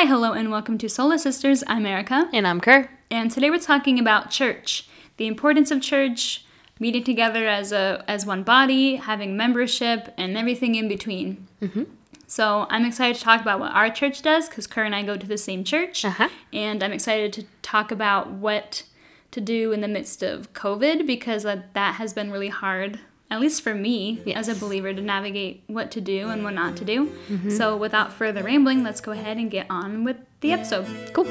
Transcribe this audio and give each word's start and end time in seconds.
Hi, 0.00 0.06
hello, 0.06 0.32
and 0.32 0.48
welcome 0.48 0.78
to 0.78 0.88
Sola 0.88 1.18
Sisters. 1.18 1.64
I'm 1.66 1.84
Erica, 1.84 2.30
And 2.32 2.46
I'm 2.46 2.60
Kerr. 2.60 2.88
and 3.10 3.32
today 3.32 3.50
we're 3.50 3.58
talking 3.58 3.98
about 3.98 4.30
church, 4.30 4.88
the 5.16 5.26
importance 5.26 5.72
of 5.72 5.82
church, 5.82 6.44
meeting 6.78 7.02
together 7.02 7.48
as 7.48 7.72
a 7.72 8.04
as 8.06 8.24
one 8.24 8.44
body, 8.44 8.94
having 8.94 9.36
membership, 9.36 10.14
and 10.16 10.38
everything 10.38 10.76
in 10.76 10.86
between. 10.86 11.48
Mm-hmm. 11.60 11.82
So 12.28 12.68
I'm 12.70 12.84
excited 12.84 13.16
to 13.16 13.22
talk 13.22 13.40
about 13.40 13.58
what 13.58 13.72
our 13.72 13.90
church 13.90 14.22
does 14.22 14.48
because 14.48 14.68
Kerr 14.68 14.84
and 14.84 14.94
I 14.94 15.02
go 15.02 15.16
to 15.16 15.26
the 15.26 15.36
same 15.36 15.64
church, 15.64 16.04
Uh-huh. 16.04 16.28
and 16.52 16.80
I'm 16.84 16.92
excited 16.92 17.32
to 17.32 17.46
talk 17.62 17.90
about 17.90 18.30
what 18.30 18.84
to 19.32 19.40
do 19.40 19.72
in 19.72 19.80
the 19.80 19.88
midst 19.88 20.22
of 20.22 20.52
COVID 20.52 21.08
because 21.08 21.42
that, 21.42 21.74
that 21.74 21.96
has 21.96 22.12
been 22.12 22.30
really 22.30 22.50
hard. 22.50 23.00
At 23.30 23.40
least 23.40 23.60
for 23.60 23.74
me 23.74 24.22
as 24.34 24.48
a 24.48 24.54
believer 24.54 24.94
to 24.94 25.02
navigate 25.02 25.62
what 25.66 25.90
to 25.90 26.00
do 26.00 26.30
and 26.30 26.42
what 26.42 26.54
not 26.54 26.78
to 26.78 26.84
do. 26.86 27.08
Mm-hmm. 27.28 27.50
So, 27.50 27.76
without 27.76 28.10
further 28.10 28.42
rambling, 28.42 28.82
let's 28.82 29.02
go 29.02 29.12
ahead 29.12 29.36
and 29.36 29.50
get 29.50 29.66
on 29.68 30.02
with 30.02 30.16
the 30.40 30.52
episode. 30.52 30.86
Cool. 31.12 31.26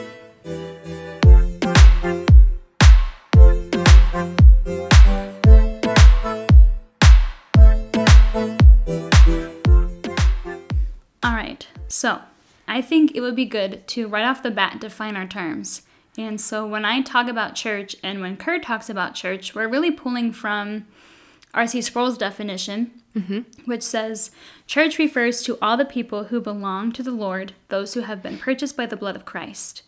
All 11.23 11.33
right, 11.33 11.67
so 11.87 12.21
I 12.67 12.79
think 12.83 13.15
it 13.15 13.21
would 13.21 13.35
be 13.35 13.45
good 13.45 13.87
to 13.87 14.07
right 14.07 14.23
off 14.23 14.43
the 14.43 14.51
bat 14.51 14.79
define 14.79 15.15
our 15.15 15.25
terms. 15.25 15.81
And 16.15 16.39
so 16.39 16.67
when 16.67 16.85
I 16.85 17.01
talk 17.01 17.27
about 17.27 17.55
church 17.55 17.95
and 18.03 18.21
when 18.21 18.37
Kurt 18.37 18.61
talks 18.61 18.87
about 18.87 19.15
church, 19.15 19.55
we're 19.55 19.67
really 19.67 19.91
pulling 19.91 20.31
from 20.31 20.85
R.C. 21.53 21.81
Sproul's 21.81 22.17
definition, 22.17 22.91
mm-hmm. 23.15 23.39
which 23.65 23.83
says 23.83 24.31
church 24.67 24.97
refers 24.97 25.41
to 25.43 25.57
all 25.61 25.77
the 25.77 25.85
people 25.85 26.25
who 26.25 26.39
belong 26.39 26.91
to 26.91 27.03
the 27.03 27.11
Lord, 27.11 27.53
those 27.69 27.93
who 27.93 28.01
have 28.01 28.21
been 28.21 28.37
purchased 28.37 28.77
by 28.77 28.85
the 28.85 28.97
blood 28.97 29.15
of 29.15 29.25
Christ. 29.25 29.83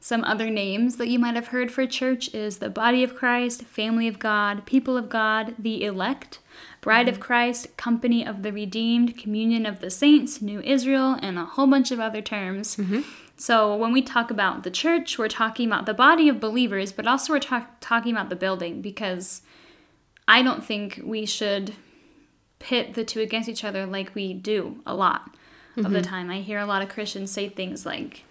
Some 0.00 0.22
other 0.24 0.48
names 0.48 0.96
that 0.96 1.08
you 1.08 1.18
might 1.18 1.34
have 1.34 1.48
heard 1.48 1.72
for 1.72 1.84
church 1.86 2.32
is 2.32 2.58
the 2.58 2.70
body 2.70 3.02
of 3.02 3.16
Christ, 3.16 3.64
family 3.64 4.06
of 4.06 4.20
God, 4.20 4.64
people 4.64 4.96
of 4.96 5.08
God, 5.08 5.56
the 5.58 5.84
elect, 5.84 6.38
bride 6.80 7.08
of 7.08 7.14
mm-hmm. 7.14 7.22
Christ, 7.22 7.76
company 7.76 8.24
of 8.24 8.42
the 8.42 8.52
redeemed, 8.52 9.18
communion 9.18 9.66
of 9.66 9.80
the 9.80 9.90
saints, 9.90 10.40
new 10.40 10.60
Israel, 10.60 11.18
and 11.20 11.36
a 11.36 11.44
whole 11.44 11.66
bunch 11.66 11.90
of 11.90 11.98
other 11.98 12.22
terms. 12.22 12.76
Mm-hmm. 12.76 13.00
So 13.36 13.74
when 13.74 13.92
we 13.92 14.02
talk 14.02 14.30
about 14.30 14.62
the 14.62 14.70
church, 14.70 15.18
we're 15.18 15.28
talking 15.28 15.66
about 15.66 15.86
the 15.86 15.94
body 15.94 16.28
of 16.28 16.40
believers, 16.40 16.92
but 16.92 17.06
also 17.06 17.32
we're 17.32 17.40
talk- 17.40 17.76
talking 17.80 18.12
about 18.12 18.30
the 18.30 18.36
building 18.36 18.80
because 18.80 19.42
I 20.28 20.42
don't 20.42 20.62
think 20.62 21.00
we 21.02 21.24
should 21.24 21.74
pit 22.58 22.94
the 22.94 23.04
two 23.04 23.20
against 23.20 23.48
each 23.48 23.64
other 23.64 23.86
like 23.86 24.14
we 24.14 24.34
do 24.34 24.80
a 24.86 24.94
lot 24.94 25.34
of 25.76 25.84
the 25.84 25.88
mm-hmm. 25.88 26.02
time. 26.02 26.30
I 26.30 26.40
hear 26.40 26.58
a 26.58 26.66
lot 26.66 26.82
of 26.82 26.90
Christians 26.90 27.30
say 27.30 27.48
things 27.48 27.86
like, 27.86 28.24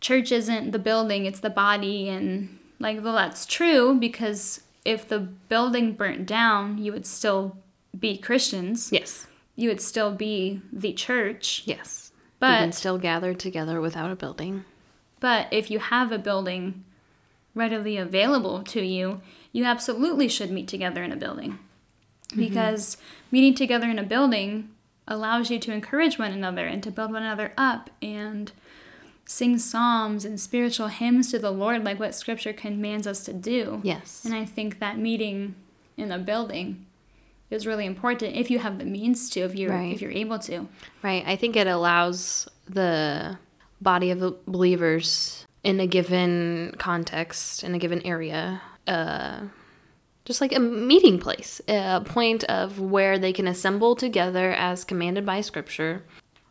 church 0.00 0.32
isn't 0.32 0.72
the 0.72 0.78
building, 0.78 1.26
it's 1.26 1.40
the 1.40 1.48
body. 1.48 2.08
And 2.08 2.58
like, 2.80 3.02
well, 3.02 3.14
that's 3.14 3.46
true 3.46 3.94
because 3.94 4.62
if 4.84 5.08
the 5.08 5.20
building 5.20 5.92
burnt 5.92 6.26
down, 6.26 6.78
you 6.78 6.92
would 6.92 7.06
still 7.06 7.56
be 7.98 8.18
Christians. 8.18 8.90
Yes. 8.90 9.28
You 9.54 9.68
would 9.68 9.80
still 9.80 10.12
be 10.12 10.60
the 10.72 10.92
church. 10.92 11.62
Yes. 11.66 12.10
But- 12.40 12.58
can 12.58 12.72
still 12.72 12.98
gather 12.98 13.32
together 13.32 13.80
without 13.80 14.10
a 14.10 14.16
building. 14.16 14.64
But 15.20 15.46
if 15.52 15.70
you 15.70 15.78
have 15.78 16.10
a 16.10 16.18
building 16.18 16.84
readily 17.54 17.96
available 17.96 18.62
to 18.62 18.84
you, 18.84 19.20
you 19.52 19.64
absolutely 19.64 20.28
should 20.28 20.50
meet 20.50 20.68
together 20.68 21.02
in 21.02 21.12
a 21.12 21.16
building. 21.16 21.58
Mm-hmm. 22.30 22.40
Because 22.40 22.96
meeting 23.30 23.54
together 23.54 23.88
in 23.88 23.98
a 23.98 24.02
building 24.02 24.70
allows 25.06 25.50
you 25.50 25.58
to 25.58 25.72
encourage 25.72 26.18
one 26.18 26.32
another 26.32 26.66
and 26.66 26.82
to 26.82 26.90
build 26.90 27.12
one 27.12 27.22
another 27.22 27.52
up 27.56 27.90
and 28.02 28.52
sing 29.24 29.58
psalms 29.58 30.24
and 30.24 30.40
spiritual 30.40 30.88
hymns 30.88 31.30
to 31.30 31.38
the 31.38 31.50
Lord, 31.50 31.84
like 31.84 31.98
what 31.98 32.14
Scripture 32.14 32.52
commands 32.52 33.06
us 33.06 33.24
to 33.24 33.32
do. 33.32 33.80
Yes. 33.82 34.24
And 34.24 34.34
I 34.34 34.44
think 34.44 34.78
that 34.80 34.98
meeting 34.98 35.54
in 35.96 36.12
a 36.12 36.18
building 36.18 36.86
is 37.50 37.66
really 37.66 37.86
important 37.86 38.36
if 38.36 38.50
you 38.50 38.58
have 38.58 38.78
the 38.78 38.84
means 38.84 39.30
to, 39.30 39.40
if 39.40 39.54
you're 39.54 39.72
Right. 39.72 39.94
if 39.94 40.02
you're 40.02 40.10
able 40.10 40.38
to. 40.40 40.68
Right. 41.02 41.24
I 41.26 41.36
think 41.36 41.56
it 41.56 41.66
allows 41.66 42.48
the 42.66 43.38
body 43.80 44.10
of 44.10 44.44
believers 44.46 45.46
in 45.64 45.80
a 45.80 45.86
given 45.86 46.74
context, 46.78 47.64
in 47.64 47.74
a 47.74 47.78
given 47.78 48.04
area, 48.06 48.62
uh, 48.88 49.42
just 50.24 50.40
like 50.40 50.54
a 50.54 50.60
meeting 50.60 51.18
place, 51.18 51.60
a 51.68 52.02
point 52.04 52.44
of 52.44 52.80
where 52.80 53.18
they 53.18 53.32
can 53.32 53.46
assemble 53.46 53.96
together 53.96 54.52
as 54.52 54.84
commanded 54.84 55.24
by 55.24 55.40
Scripture 55.40 56.02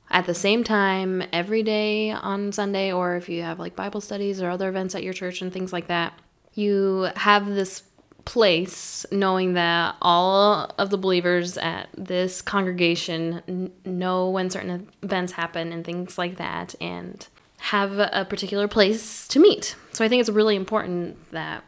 at 0.10 0.26
the 0.26 0.34
same 0.34 0.64
time 0.64 1.22
every 1.34 1.64
day 1.64 2.12
on 2.12 2.52
Sunday, 2.52 2.92
or 2.92 3.18
if 3.18 3.28
you 3.30 3.44
have 3.44 3.60
like 3.60 3.76
Bible 3.76 4.02
studies 4.02 4.42
or 4.42 4.50
other 4.50 4.70
events 4.70 4.96
at 4.96 5.04
your 5.04 5.14
church 5.14 5.42
and 5.42 5.52
things 5.52 5.74
like 5.74 5.88
that. 5.88 6.14
You 6.54 7.10
have 7.16 7.46
this 7.46 7.84
place 8.26 9.06
knowing 9.12 9.54
that 9.54 9.96
all 10.02 10.74
of 10.78 10.90
the 10.90 10.98
believers 10.98 11.58
at 11.58 11.88
this 11.96 12.42
congregation 12.42 13.72
know 13.86 14.30
when 14.30 14.50
certain 14.50 14.90
events 15.02 15.32
happen 15.34 15.72
and 15.72 15.86
things 15.86 16.18
like 16.18 16.38
that 16.38 16.76
and 16.82 17.28
have 17.60 18.00
a 18.00 18.26
particular 18.30 18.68
place 18.68 19.28
to 19.30 19.40
meet. 19.40 19.76
So 19.94 20.04
I 20.04 20.10
think 20.10 20.20
it's 20.20 20.30
really 20.30 20.56
important 20.56 21.32
that 21.32 21.64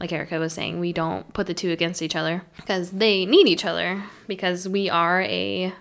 like 0.00 0.12
Erica 0.12 0.38
was 0.38 0.54
saying, 0.54 0.80
we 0.80 0.92
don't 0.92 1.30
put 1.34 1.46
the 1.46 1.54
two 1.54 1.70
against 1.70 2.00
each 2.02 2.16
other 2.16 2.42
because 2.56 2.90
they 2.90 3.26
need 3.26 3.46
each 3.46 3.64
other 3.64 4.02
because 4.26 4.66
we 4.66 4.88
are 4.88 5.20
a 5.22 5.72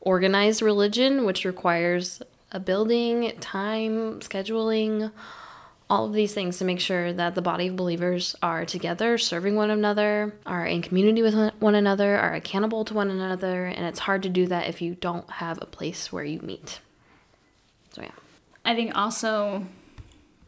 organized 0.00 0.62
religion 0.62 1.24
which 1.24 1.44
requires 1.44 2.22
a 2.52 2.60
building, 2.60 3.32
time, 3.40 4.20
scheduling, 4.20 5.10
all 5.88 6.06
of 6.06 6.12
these 6.12 6.34
things 6.34 6.58
to 6.58 6.64
make 6.64 6.80
sure 6.80 7.12
that 7.12 7.34
the 7.34 7.42
body 7.42 7.68
of 7.68 7.76
believers 7.76 8.34
are 8.42 8.64
together, 8.64 9.18
serving 9.18 9.54
one 9.54 9.70
another, 9.70 10.34
are 10.44 10.66
in 10.66 10.82
community 10.82 11.22
with 11.22 11.34
one- 11.58 11.74
another, 11.74 12.16
are 12.16 12.34
accountable 12.34 12.84
to 12.84 12.94
one 12.94 13.10
another, 13.10 13.66
and 13.66 13.84
it's 13.86 14.00
hard 14.00 14.22
to 14.22 14.28
do 14.28 14.46
that 14.46 14.68
if 14.68 14.82
you 14.82 14.94
don't 14.94 15.28
have 15.30 15.58
a 15.60 15.66
place 15.66 16.12
where 16.12 16.24
you 16.24 16.40
meet. 16.40 16.80
So 17.92 18.02
yeah. 18.02 18.10
I 18.64 18.74
think 18.74 18.96
also, 18.96 19.64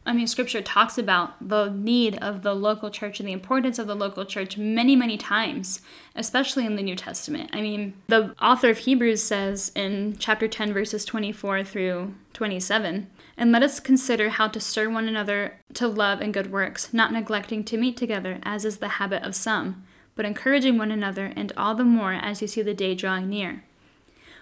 I 0.09 0.13
mean, 0.13 0.25
scripture 0.25 0.63
talks 0.63 0.97
about 0.97 1.35
the 1.47 1.69
need 1.69 2.17
of 2.17 2.41
the 2.41 2.55
local 2.55 2.89
church 2.89 3.19
and 3.19 3.29
the 3.29 3.33
importance 3.33 3.77
of 3.77 3.85
the 3.85 3.93
local 3.93 4.25
church 4.25 4.57
many, 4.57 4.95
many 4.95 5.17
times, 5.17 5.81
especially 6.15 6.65
in 6.65 6.75
the 6.75 6.81
New 6.81 6.95
Testament. 6.95 7.51
I 7.53 7.61
mean, 7.61 7.93
the 8.07 8.33
author 8.41 8.71
of 8.71 8.79
Hebrews 8.79 9.21
says 9.21 9.71
in 9.75 10.17
chapter 10.17 10.47
10, 10.47 10.73
verses 10.73 11.05
24 11.05 11.63
through 11.63 12.15
27, 12.33 13.07
and 13.37 13.51
let 13.51 13.61
us 13.61 13.79
consider 13.79 14.29
how 14.29 14.47
to 14.47 14.59
stir 14.59 14.89
one 14.89 15.07
another 15.07 15.59
to 15.75 15.87
love 15.87 16.21
and 16.21 16.33
good 16.33 16.51
works, 16.51 16.91
not 16.91 17.13
neglecting 17.13 17.63
to 17.65 17.77
meet 17.77 17.95
together, 17.95 18.39
as 18.41 18.65
is 18.65 18.77
the 18.77 18.87
habit 18.87 19.21
of 19.21 19.35
some, 19.35 19.83
but 20.15 20.25
encouraging 20.25 20.79
one 20.79 20.89
another, 20.89 21.31
and 21.35 21.53
all 21.55 21.75
the 21.75 21.83
more 21.83 22.13
as 22.13 22.41
you 22.41 22.47
see 22.47 22.63
the 22.63 22.73
day 22.73 22.95
drawing 22.95 23.29
near. 23.29 23.63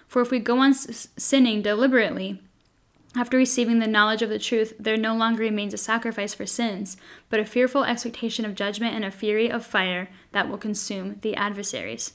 For 0.06 0.22
if 0.22 0.30
we 0.30 0.38
go 0.38 0.60
on 0.60 0.72
sinning 0.72 1.60
deliberately, 1.60 2.40
after 3.16 3.36
receiving 3.36 3.78
the 3.78 3.86
knowledge 3.86 4.22
of 4.22 4.28
the 4.28 4.38
truth, 4.38 4.74
there 4.78 4.96
no 4.96 5.14
longer 5.14 5.42
remains 5.42 5.74
a 5.74 5.78
sacrifice 5.78 6.34
for 6.34 6.46
sins, 6.46 6.96
but 7.30 7.40
a 7.40 7.44
fearful 7.44 7.84
expectation 7.84 8.44
of 8.44 8.54
judgment 8.54 8.94
and 8.94 9.04
a 9.04 9.10
fury 9.10 9.50
of 9.50 9.64
fire 9.64 10.08
that 10.32 10.48
will 10.48 10.58
consume 10.58 11.18
the 11.22 11.34
adversaries. 11.34 12.12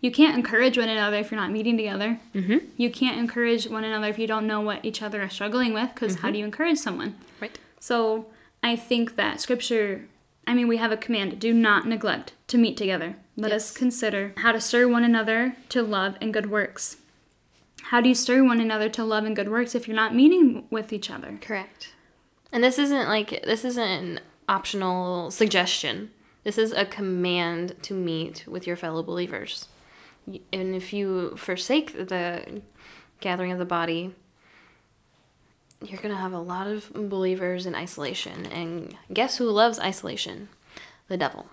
You 0.00 0.10
can't 0.10 0.36
encourage 0.36 0.76
one 0.76 0.88
another 0.88 1.16
if 1.18 1.30
you're 1.30 1.40
not 1.40 1.50
meeting 1.50 1.76
together. 1.76 2.20
Mm-hmm. 2.34 2.66
You 2.76 2.90
can't 2.90 3.18
encourage 3.18 3.68
one 3.68 3.84
another 3.84 4.08
if 4.08 4.18
you 4.18 4.26
don't 4.26 4.46
know 4.46 4.60
what 4.60 4.84
each 4.84 5.02
other 5.02 5.22
are 5.22 5.30
struggling 5.30 5.72
with, 5.72 5.94
because 5.94 6.16
how 6.16 6.30
do 6.30 6.38
you 6.38 6.44
encourage 6.44 6.78
someone? 6.78 7.16
Right. 7.40 7.58
So 7.78 8.26
I 8.62 8.76
think 8.76 9.16
that 9.16 9.40
scripture, 9.40 10.06
I 10.46 10.54
mean, 10.54 10.68
we 10.68 10.78
have 10.78 10.92
a 10.92 10.96
command 10.96 11.38
do 11.38 11.52
not 11.52 11.86
neglect 11.86 12.32
to 12.48 12.58
meet 12.58 12.76
together. 12.76 13.16
Let 13.36 13.52
us 13.52 13.70
consider 13.70 14.32
how 14.38 14.52
to 14.52 14.60
stir 14.60 14.88
one 14.88 15.04
another 15.04 15.56
to 15.70 15.82
love 15.82 16.16
and 16.20 16.32
good 16.32 16.50
works. 16.50 16.98
How 17.88 18.00
do 18.00 18.08
you 18.08 18.14
stir 18.14 18.42
one 18.42 18.60
another 18.60 18.88
to 18.88 19.04
love 19.04 19.24
and 19.24 19.36
good 19.36 19.50
works 19.50 19.74
if 19.74 19.86
you're 19.86 19.94
not 19.94 20.14
meeting 20.14 20.64
with 20.70 20.92
each 20.92 21.10
other? 21.10 21.38
Correct. 21.40 21.92
And 22.50 22.64
this 22.64 22.78
isn't 22.78 23.08
like 23.08 23.42
this 23.44 23.64
isn't 23.64 23.82
an 23.82 24.20
optional 24.48 25.30
suggestion. 25.30 26.10
This 26.44 26.56
is 26.56 26.72
a 26.72 26.86
command 26.86 27.76
to 27.82 27.94
meet 27.94 28.44
with 28.46 28.66
your 28.66 28.76
fellow 28.76 29.02
believers. 29.02 29.68
And 30.26 30.74
if 30.74 30.92
you 30.92 31.36
forsake 31.36 32.08
the 32.08 32.62
gathering 33.20 33.52
of 33.52 33.58
the 33.58 33.64
body, 33.64 34.14
you're 35.82 36.00
going 36.00 36.14
to 36.14 36.20
have 36.20 36.32
a 36.32 36.38
lot 36.38 36.66
of 36.66 36.90
believers 36.94 37.66
in 37.66 37.74
isolation. 37.74 38.46
And 38.46 38.96
guess 39.12 39.36
who 39.36 39.50
loves 39.50 39.78
isolation? 39.78 40.48
The 41.08 41.18
devil. 41.18 41.46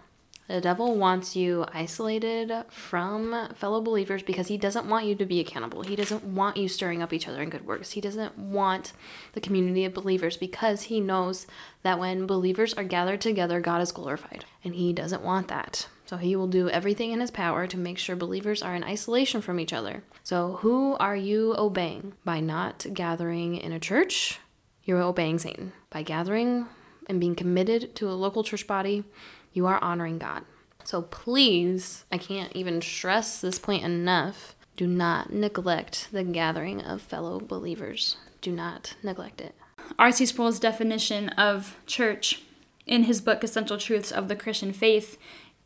The 0.51 0.59
devil 0.59 0.97
wants 0.97 1.33
you 1.33 1.65
isolated 1.73 2.51
from 2.67 3.47
fellow 3.55 3.79
believers 3.79 4.21
because 4.21 4.49
he 4.49 4.57
doesn't 4.57 4.85
want 4.85 5.05
you 5.05 5.15
to 5.15 5.25
be 5.25 5.39
accountable. 5.39 5.83
He 5.83 5.95
doesn't 5.95 6.25
want 6.25 6.57
you 6.57 6.67
stirring 6.67 7.01
up 7.01 7.13
each 7.13 7.25
other 7.29 7.41
in 7.41 7.49
good 7.49 7.65
works. 7.65 7.91
He 7.91 8.01
doesn't 8.01 8.37
want 8.37 8.91
the 9.31 9.39
community 9.39 9.85
of 9.85 9.93
believers 9.93 10.35
because 10.35 10.83
he 10.83 10.99
knows 10.99 11.47
that 11.83 11.99
when 11.99 12.27
believers 12.27 12.73
are 12.73 12.83
gathered 12.83 13.21
together, 13.21 13.61
God 13.61 13.81
is 13.81 13.93
glorified. 13.93 14.43
And 14.61 14.75
he 14.75 14.91
doesn't 14.91 15.23
want 15.23 15.47
that. 15.47 15.87
So 16.05 16.17
he 16.17 16.35
will 16.35 16.47
do 16.47 16.69
everything 16.69 17.13
in 17.13 17.21
his 17.21 17.31
power 17.31 17.65
to 17.65 17.77
make 17.77 17.97
sure 17.97 18.17
believers 18.17 18.61
are 18.61 18.75
in 18.75 18.83
isolation 18.83 19.39
from 19.39 19.57
each 19.57 19.71
other. 19.71 20.03
So 20.21 20.57
who 20.59 20.97
are 20.99 21.15
you 21.15 21.55
obeying? 21.57 22.11
By 22.25 22.41
not 22.41 22.85
gathering 22.93 23.55
in 23.55 23.71
a 23.71 23.79
church, 23.79 24.37
you're 24.83 25.01
obeying 25.01 25.39
Satan. 25.39 25.71
By 25.89 26.03
gathering 26.03 26.67
and 27.07 27.21
being 27.21 27.35
committed 27.35 27.95
to 27.95 28.09
a 28.09 28.11
local 28.11 28.43
church 28.43 28.67
body, 28.67 29.05
you 29.53 29.67
are 29.67 29.83
honoring 29.83 30.17
God. 30.17 30.43
So 30.83 31.03
please, 31.03 32.05
I 32.11 32.17
can't 32.17 32.55
even 32.55 32.81
stress 32.81 33.41
this 33.41 33.59
point 33.59 33.83
enough. 33.83 34.55
Do 34.75 34.87
not 34.87 35.31
neglect 35.31 36.09
the 36.11 36.23
gathering 36.23 36.81
of 36.81 37.01
fellow 37.01 37.39
believers. 37.39 38.17
Do 38.41 38.51
not 38.51 38.95
neglect 39.03 39.41
it. 39.41 39.53
R.C. 39.99 40.25
Sproul's 40.25 40.59
definition 40.59 41.29
of 41.29 41.77
church 41.85 42.43
in 42.85 43.03
his 43.03 43.21
book 43.21 43.43
Essential 43.43 43.77
Truths 43.77 44.11
of 44.11 44.27
the 44.27 44.35
Christian 44.35 44.73
Faith 44.73 45.17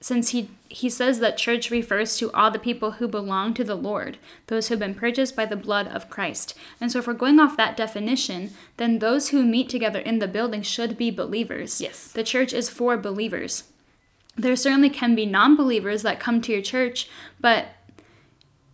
since 0.02 0.30
he 0.30 0.50
he 0.68 0.90
says 0.90 1.20
that 1.20 1.38
church 1.38 1.72
refers 1.72 2.18
to 2.18 2.32
all 2.34 2.52
the 2.52 2.60
people 2.60 2.92
who 2.92 3.08
belong 3.08 3.54
to 3.54 3.64
the 3.64 3.76
Lord, 3.76 4.18
those 4.48 4.68
who 4.68 4.74
have 4.74 4.80
been 4.80 4.94
purchased 4.94 5.36
by 5.36 5.46
the 5.46 5.56
blood 5.56 5.88
of 5.88 6.10
Christ. 6.10 6.54
And 6.82 6.92
so 6.92 7.00
if 7.00 7.08
we're 7.08 7.14
going 7.14 7.40
off 7.40 7.58
that 7.58 7.78
definition, 7.78 8.52
then 8.78 9.00
those 9.00 9.30
who 9.30 9.44
meet 9.44 9.70
together 9.70 10.00
in 10.00 10.20
the 10.20 10.28
building 10.28 10.62
should 10.62 10.98
be 10.98 11.10
believers. 11.12 11.80
Yes. 11.80 12.12
The 12.12 12.24
church 12.24 12.54
is 12.54 12.70
for 12.70 12.98
believers. 12.98 13.64
There 14.36 14.56
certainly 14.56 14.90
can 14.90 15.16
be 15.16 15.26
non-believers 15.26 16.02
that 16.04 16.20
come 16.20 16.42
to 16.42 16.52
your 16.52 16.62
church, 16.62 17.10
but 17.40 17.68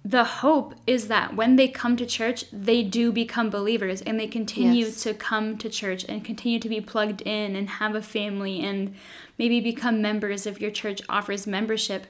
the 0.04 0.24
hope 0.24 0.74
is 0.88 1.08
that 1.10 1.36
when 1.36 1.56
they 1.56 1.68
come 1.68 1.96
to 1.98 2.06
church, 2.08 2.46
they 2.52 2.82
do 2.82 3.12
become 3.12 3.52
believers 3.52 4.02
and 4.02 4.20
they 4.20 4.26
continue 4.26 4.86
Yes. 4.86 5.04
to 5.04 5.14
come 5.14 5.58
to 5.60 5.70
church 5.70 6.04
and 6.10 6.26
continue 6.26 6.58
to 6.60 6.68
be 6.70 6.82
plugged 6.82 7.22
in 7.22 7.56
and 7.56 7.70
have 7.70 7.94
a 7.94 8.02
family 8.02 8.62
and 8.62 8.96
maybe 9.38 9.60
become 9.62 10.02
members 10.02 10.48
if 10.48 10.60
your 10.60 10.72
church 10.72 11.02
offers 11.08 11.46
membership, 11.46 12.08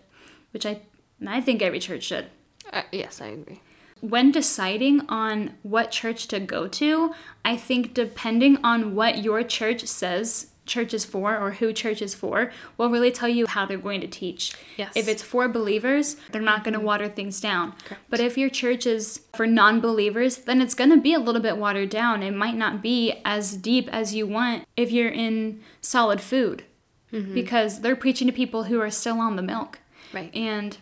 which 0.52 0.66
I 0.66 0.80
I 1.28 1.40
think 1.42 1.62
every 1.62 1.80
church 1.80 2.04
should. 2.04 2.28
Uh, 2.72 2.82
yes, 2.92 3.22
I 3.22 3.28
agree. 3.28 3.60
When 4.00 4.32
deciding 4.32 5.02
on 5.08 5.56
what 5.62 5.92
church 5.92 6.28
to 6.30 6.40
go 6.40 6.68
to, 6.70 7.14
I 7.46 7.58
think 7.58 7.94
depending 7.94 8.58
on 8.64 8.96
what 8.96 9.20
your 9.20 9.44
church 9.44 9.86
says 9.86 10.51
church 10.66 10.94
is 10.94 11.06
for 11.06 11.38
or 11.38 11.52
who 11.52 11.74
church 11.74 12.02
is 12.02 12.14
for 12.14 12.52
will 12.78 12.90
really 12.90 13.12
tell 13.12 13.28
you 13.28 13.48
how 13.48 13.66
they're 13.66 13.78
going 13.78 14.02
to 14.02 14.08
teach. 14.08 14.54
Yes. 14.78 14.94
If 14.96 15.08
it's 15.08 15.24
for 15.24 15.48
believers, 15.48 16.16
they're 16.32 16.42
not 16.42 16.64
going 16.64 16.74
to 16.74 16.80
water 16.80 17.10
things 17.10 17.42
down. 17.42 17.74
Correct. 17.84 18.04
But 18.10 18.20
if 18.20 18.38
your 18.38 18.50
church 18.50 18.86
is 18.86 19.22
for 19.34 19.48
non 19.48 19.82
believers, 19.82 20.38
then 20.38 20.62
it's 20.62 20.76
going 20.76 20.92
to 20.92 20.98
be 20.98 21.14
a 21.14 21.20
little 21.20 21.42
bit 21.42 21.58
watered 21.58 21.90
down. 21.90 22.24
It 22.24 22.36
might 22.36 22.56
not 22.56 22.82
be 22.82 23.22
as 23.26 23.58
deep 23.58 23.90
as 23.92 24.14
you 24.14 24.28
want 24.28 24.66
if 24.78 24.92
you're 24.92 25.10
in 25.10 25.62
solid 25.82 26.22
food 26.22 26.64
mm-hmm. 27.12 27.34
because 27.34 27.82
they're 27.82 27.96
preaching 27.96 28.28
to 28.28 28.34
people 28.34 28.66
who 28.66 28.80
are 28.80 28.92
still 28.92 29.20
on 29.20 29.36
the 29.36 29.42
milk. 29.42 29.80
Right. 30.14 30.34
And 30.36 30.78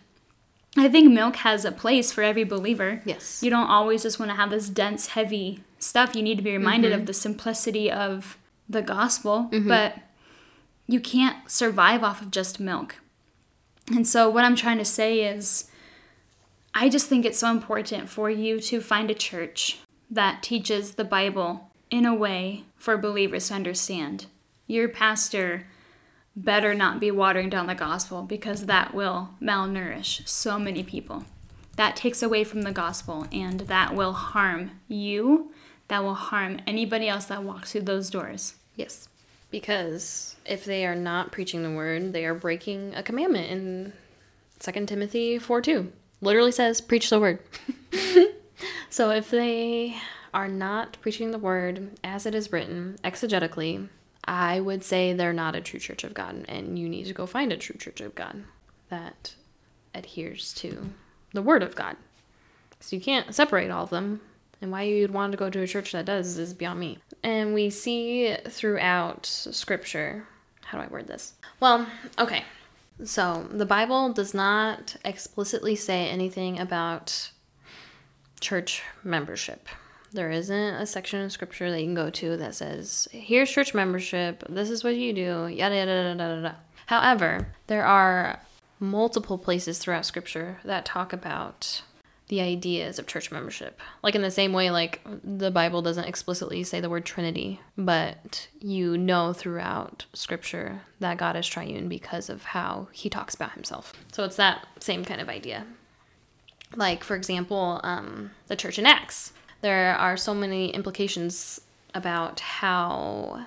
I 0.76 0.88
think 0.88 1.10
milk 1.10 1.36
has 1.36 1.64
a 1.64 1.72
place 1.72 2.12
for 2.12 2.22
every 2.22 2.44
believer. 2.44 3.02
Yes. 3.04 3.42
You 3.42 3.50
don't 3.50 3.68
always 3.68 4.02
just 4.02 4.18
want 4.18 4.30
to 4.30 4.36
have 4.36 4.50
this 4.50 4.68
dense, 4.68 5.08
heavy 5.08 5.62
stuff. 5.78 6.14
You 6.14 6.22
need 6.22 6.36
to 6.36 6.44
be 6.44 6.52
reminded 6.52 6.92
of 6.92 7.00
mm-hmm. 7.00 7.06
the 7.06 7.14
simplicity 7.14 7.90
of 7.90 8.36
the 8.70 8.82
gospel, 8.82 9.48
mm-hmm. 9.50 9.68
but 9.68 9.96
you 10.86 11.00
can't 11.00 11.50
survive 11.50 12.02
off 12.02 12.22
of 12.22 12.30
just 12.30 12.60
milk. 12.60 12.96
And 13.88 14.06
so, 14.06 14.30
what 14.30 14.44
I'm 14.44 14.56
trying 14.56 14.78
to 14.78 14.84
say 14.84 15.24
is, 15.24 15.68
I 16.74 16.88
just 16.88 17.08
think 17.08 17.24
it's 17.24 17.38
so 17.38 17.50
important 17.50 18.08
for 18.08 18.30
you 18.30 18.60
to 18.60 18.80
find 18.80 19.10
a 19.10 19.14
church 19.14 19.80
that 20.10 20.42
teaches 20.42 20.94
the 20.94 21.04
Bible 21.04 21.70
in 21.90 22.06
a 22.06 22.14
way 22.14 22.64
for 22.76 22.96
believers 22.96 23.48
to 23.48 23.54
understand. 23.54 24.26
Your 24.66 24.88
pastor 24.88 25.66
better 26.36 26.74
not 26.74 27.00
be 27.00 27.10
watering 27.10 27.50
down 27.50 27.66
the 27.66 27.74
gospel 27.74 28.22
because 28.22 28.66
that 28.66 28.94
will 28.94 29.30
malnourish 29.42 30.26
so 30.28 30.58
many 30.58 30.84
people. 30.84 31.24
That 31.76 31.96
takes 31.96 32.22
away 32.22 32.44
from 32.44 32.62
the 32.62 32.72
gospel 32.72 33.26
and 33.32 33.60
that 33.60 33.94
will 33.94 34.12
harm 34.12 34.72
you. 34.86 35.52
That 35.88 36.04
will 36.04 36.14
harm 36.14 36.60
anybody 36.66 37.08
else 37.08 37.26
that 37.26 37.42
walks 37.42 37.72
through 37.72 37.82
those 37.82 38.10
doors. 38.10 38.54
Yes. 38.80 39.10
Because 39.50 40.36
if 40.46 40.64
they 40.64 40.86
are 40.86 40.96
not 40.96 41.32
preaching 41.32 41.62
the 41.62 41.70
word, 41.70 42.14
they 42.14 42.24
are 42.24 42.34
breaking 42.34 42.94
a 42.94 43.02
commandment 43.02 43.50
in 43.50 43.92
2 44.60 44.86
Timothy 44.86 45.38
4 45.38 45.60
2. 45.60 45.92
Literally 46.22 46.52
says, 46.52 46.80
preach 46.80 47.10
the 47.10 47.20
word. 47.20 47.40
so 48.90 49.10
if 49.10 49.30
they 49.30 49.96
are 50.32 50.48
not 50.48 50.96
preaching 51.02 51.30
the 51.30 51.38
word 51.38 51.98
as 52.02 52.24
it 52.24 52.34
is 52.34 52.52
written, 52.52 52.96
exegetically, 53.04 53.88
I 54.24 54.60
would 54.60 54.82
say 54.82 55.12
they're 55.12 55.34
not 55.34 55.56
a 55.56 55.60
true 55.60 55.80
church 55.80 56.02
of 56.04 56.14
God, 56.14 56.46
and 56.48 56.78
you 56.78 56.88
need 56.88 57.04
to 57.04 57.12
go 57.12 57.26
find 57.26 57.52
a 57.52 57.58
true 57.58 57.76
church 57.76 58.00
of 58.00 58.14
God 58.14 58.44
that 58.88 59.34
adheres 59.94 60.54
to 60.54 60.90
the 61.34 61.42
word 61.42 61.62
of 61.62 61.74
God. 61.74 61.96
So 62.80 62.96
you 62.96 63.02
can't 63.02 63.34
separate 63.34 63.70
all 63.70 63.84
of 63.84 63.90
them. 63.90 64.22
And 64.62 64.70
why 64.70 64.82
you'd 64.82 65.12
want 65.12 65.32
to 65.32 65.38
go 65.38 65.48
to 65.48 65.62
a 65.62 65.66
church 65.66 65.92
that 65.92 66.04
does 66.04 66.36
is 66.36 66.52
beyond 66.52 66.80
me. 66.80 66.98
And 67.22 67.54
we 67.54 67.70
see 67.70 68.34
throughout 68.48 69.26
scripture, 69.26 70.26
how 70.64 70.78
do 70.78 70.84
I 70.84 70.88
word 70.88 71.06
this? 71.06 71.34
Well, 71.60 71.86
okay. 72.18 72.44
So 73.04 73.46
the 73.50 73.66
Bible 73.66 74.12
does 74.12 74.34
not 74.34 74.96
explicitly 75.04 75.76
say 75.76 76.08
anything 76.08 76.58
about 76.58 77.30
church 78.40 78.82
membership. 79.02 79.68
There 80.12 80.30
isn't 80.30 80.74
a 80.74 80.86
section 80.86 81.20
in 81.20 81.30
scripture 81.30 81.70
that 81.70 81.80
you 81.80 81.86
can 81.86 81.94
go 81.94 82.10
to 82.10 82.36
that 82.36 82.54
says, 82.54 83.08
here's 83.12 83.50
church 83.50 83.74
membership, 83.74 84.44
this 84.48 84.68
is 84.68 84.82
what 84.82 84.96
you 84.96 85.12
do, 85.12 85.46
yada 85.46 85.76
yada 85.76 85.90
yada 85.90 86.08
yada. 86.08 86.34
yada. 86.34 86.56
However, 86.86 87.48
there 87.68 87.84
are 87.84 88.40
multiple 88.80 89.38
places 89.38 89.78
throughout 89.78 90.04
scripture 90.04 90.58
that 90.64 90.84
talk 90.84 91.12
about 91.12 91.82
the 92.30 92.40
ideas 92.40 93.00
of 93.00 93.08
church 93.08 93.32
membership. 93.32 93.80
Like 94.04 94.14
in 94.14 94.22
the 94.22 94.30
same 94.30 94.52
way 94.52 94.70
like 94.70 95.00
the 95.24 95.50
Bible 95.50 95.82
doesn't 95.82 96.04
explicitly 96.04 96.62
say 96.62 96.80
the 96.80 96.88
word 96.88 97.04
trinity, 97.04 97.60
but 97.76 98.46
you 98.60 98.96
know 98.96 99.32
throughout 99.32 100.06
scripture 100.14 100.82
that 101.00 101.18
God 101.18 101.34
is 101.34 101.48
triune 101.48 101.88
because 101.88 102.30
of 102.30 102.44
how 102.44 102.86
he 102.92 103.10
talks 103.10 103.34
about 103.34 103.52
himself. 103.52 103.92
So 104.12 104.22
it's 104.22 104.36
that 104.36 104.64
same 104.78 105.04
kind 105.04 105.20
of 105.20 105.28
idea. 105.28 105.66
Like 106.76 107.02
for 107.02 107.16
example, 107.16 107.80
um, 107.82 108.30
the 108.46 108.54
church 108.54 108.78
in 108.78 108.86
Acts. 108.86 109.32
There 109.60 109.96
are 109.96 110.16
so 110.16 110.32
many 110.32 110.70
implications 110.70 111.60
about 111.94 112.38
how 112.38 113.44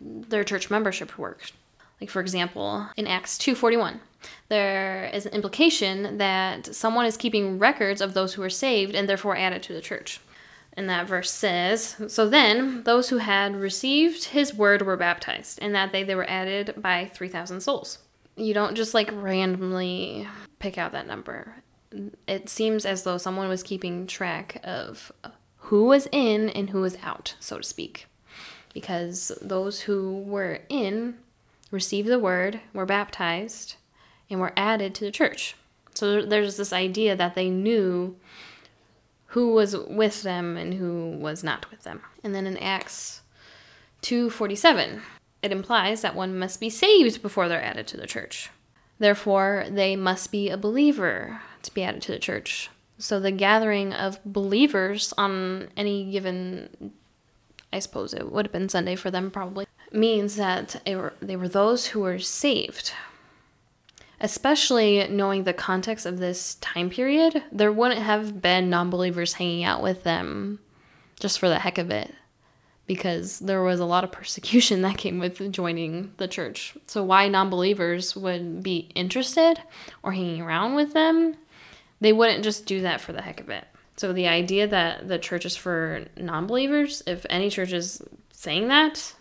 their 0.00 0.42
church 0.42 0.70
membership 0.70 1.18
worked. 1.18 1.52
Like 2.00 2.10
for 2.10 2.20
example, 2.20 2.88
in 2.96 3.06
Acts 3.06 3.38
2:41, 3.38 4.00
there 4.48 5.10
is 5.12 5.26
an 5.26 5.32
implication 5.32 6.18
that 6.18 6.74
someone 6.74 7.06
is 7.06 7.16
keeping 7.16 7.58
records 7.58 8.00
of 8.00 8.14
those 8.14 8.34
who 8.34 8.42
are 8.42 8.50
saved 8.50 8.94
and 8.94 9.08
therefore 9.08 9.36
added 9.36 9.62
to 9.64 9.72
the 9.72 9.80
church. 9.80 10.20
And 10.76 10.90
that 10.90 11.06
verse 11.06 11.30
says, 11.30 11.96
So 12.08 12.28
then 12.28 12.82
those 12.82 13.08
who 13.08 13.16
had 13.16 13.56
received 13.56 14.24
his 14.24 14.52
word 14.52 14.82
were 14.82 14.98
baptized, 14.98 15.58
and 15.62 15.74
that 15.74 15.90
day 15.90 16.04
they 16.04 16.14
were 16.14 16.28
added 16.28 16.74
by 16.76 17.10
3,000 17.14 17.62
souls. 17.62 17.98
You 18.36 18.52
don't 18.52 18.74
just 18.74 18.92
like 18.92 19.10
randomly 19.12 20.28
pick 20.58 20.76
out 20.76 20.92
that 20.92 21.06
number. 21.06 21.54
It 22.28 22.50
seems 22.50 22.84
as 22.84 23.04
though 23.04 23.16
someone 23.16 23.48
was 23.48 23.62
keeping 23.62 24.06
track 24.06 24.60
of 24.62 25.10
who 25.56 25.84
was 25.84 26.06
in 26.12 26.50
and 26.50 26.68
who 26.68 26.82
was 26.82 26.98
out, 27.02 27.34
so 27.40 27.56
to 27.56 27.62
speak. 27.62 28.06
Because 28.74 29.32
those 29.40 29.80
who 29.80 30.18
were 30.26 30.60
in 30.68 31.16
received 31.70 32.08
the 32.08 32.18
word, 32.18 32.60
were 32.72 32.86
baptized, 32.86 33.76
and 34.30 34.40
were 34.40 34.52
added 34.56 34.94
to 34.94 35.04
the 35.04 35.10
church. 35.10 35.56
So 35.94 36.22
there's 36.22 36.56
this 36.56 36.72
idea 36.72 37.16
that 37.16 37.34
they 37.34 37.48
knew 37.48 38.16
who 39.26 39.52
was 39.52 39.76
with 39.76 40.22
them 40.22 40.56
and 40.56 40.74
who 40.74 41.16
was 41.18 41.42
not 41.42 41.70
with 41.70 41.82
them. 41.82 42.02
And 42.22 42.34
then 42.34 42.46
in 42.46 42.56
Acts 42.58 43.22
2:47, 44.02 45.02
it 45.42 45.52
implies 45.52 46.02
that 46.02 46.14
one 46.14 46.38
must 46.38 46.60
be 46.60 46.70
saved 46.70 47.22
before 47.22 47.48
they're 47.48 47.62
added 47.62 47.86
to 47.88 47.96
the 47.96 48.06
church. 48.06 48.50
Therefore, 48.98 49.66
they 49.68 49.96
must 49.96 50.30
be 50.30 50.48
a 50.48 50.56
believer 50.56 51.42
to 51.62 51.74
be 51.74 51.82
added 51.82 52.02
to 52.02 52.12
the 52.12 52.18
church. 52.18 52.70
So 52.98 53.20
the 53.20 53.30
gathering 53.30 53.92
of 53.92 54.24
believers 54.24 55.12
on 55.18 55.68
any 55.76 56.10
given 56.10 56.92
I 57.72 57.78
suppose 57.78 58.14
it 58.14 58.32
would 58.32 58.46
have 58.46 58.52
been 58.52 58.68
Sunday 58.68 58.96
for 58.96 59.10
them 59.10 59.30
probably 59.30 59.66
means 59.92 60.36
that 60.36 60.80
they 60.84 60.96
were, 60.96 61.14
they 61.20 61.36
were 61.36 61.48
those 61.48 61.86
who 61.86 62.00
were 62.00 62.18
saved. 62.18 62.92
Especially 64.18 65.06
knowing 65.08 65.44
the 65.44 65.52
context 65.52 66.06
of 66.06 66.18
this 66.18 66.54
time 66.56 66.88
period, 66.88 67.42
there 67.52 67.72
wouldn't 67.72 68.00
have 68.00 68.40
been 68.40 68.70
non 68.70 68.88
believers 68.88 69.34
hanging 69.34 69.62
out 69.62 69.82
with 69.82 70.04
them 70.04 70.58
just 71.20 71.38
for 71.38 71.48
the 71.48 71.58
heck 71.58 71.78
of 71.78 71.90
it 71.90 72.14
because 72.86 73.40
there 73.40 73.62
was 73.62 73.80
a 73.80 73.84
lot 73.84 74.04
of 74.04 74.12
persecution 74.12 74.82
that 74.82 74.98
came 74.98 75.18
with 75.18 75.52
joining 75.52 76.12
the 76.16 76.28
church. 76.28 76.76
So, 76.86 77.02
why 77.02 77.28
non 77.28 77.50
believers 77.50 78.16
would 78.16 78.62
be 78.62 78.88
interested 78.94 79.60
or 80.02 80.12
hanging 80.12 80.40
around 80.40 80.74
with 80.74 80.92
them, 80.92 81.36
they 82.00 82.12
wouldn't 82.12 82.44
just 82.44 82.66
do 82.66 82.80
that 82.82 83.00
for 83.00 83.12
the 83.12 83.22
heck 83.22 83.40
of 83.40 83.50
it. 83.50 83.64
So, 83.96 84.12
the 84.12 84.28
idea 84.28 84.66
that 84.66 85.08
the 85.08 85.18
church 85.18 85.44
is 85.44 85.56
for 85.56 86.04
non 86.16 86.46
believers, 86.46 87.02
if 87.06 87.26
any 87.28 87.50
church 87.50 87.72
is 87.72 88.02
saying 88.32 88.68
that, 88.68 89.14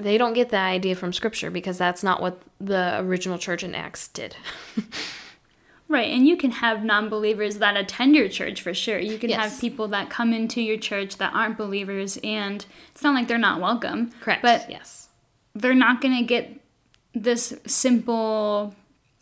they 0.00 0.18
don't 0.18 0.32
get 0.32 0.50
that 0.50 0.66
idea 0.66 0.94
from 0.94 1.12
scripture 1.12 1.50
because 1.50 1.78
that's 1.78 2.02
not 2.02 2.20
what 2.20 2.42
the 2.60 2.98
original 3.00 3.38
church 3.38 3.62
in 3.62 3.74
Acts 3.74 4.08
did. 4.08 4.36
Right, 5.90 6.12
and 6.12 6.24
you 6.24 6.36
can 6.36 6.52
have 6.52 6.84
non 6.84 7.08
believers 7.08 7.58
that 7.58 7.76
attend 7.76 8.14
your 8.14 8.28
church 8.28 8.62
for 8.62 8.72
sure. 8.72 9.00
You 9.00 9.18
can 9.18 9.28
Yes. 9.28 9.40
have 9.40 9.60
people 9.60 9.88
that 9.88 10.08
come 10.08 10.32
into 10.32 10.60
your 10.60 10.76
church 10.76 11.16
that 11.16 11.34
aren't 11.34 11.58
believers, 11.58 12.16
and 12.22 12.64
it's 12.92 13.02
not 13.02 13.12
like 13.12 13.26
they're 13.26 13.38
not 13.38 13.60
welcome. 13.60 14.12
Correct. 14.20 14.40
But 14.40 14.70
yes. 14.70 15.08
they're 15.52 15.74
not 15.74 16.00
going 16.00 16.16
to 16.16 16.22
get 16.22 16.60
this 17.12 17.54
simple 17.66 18.76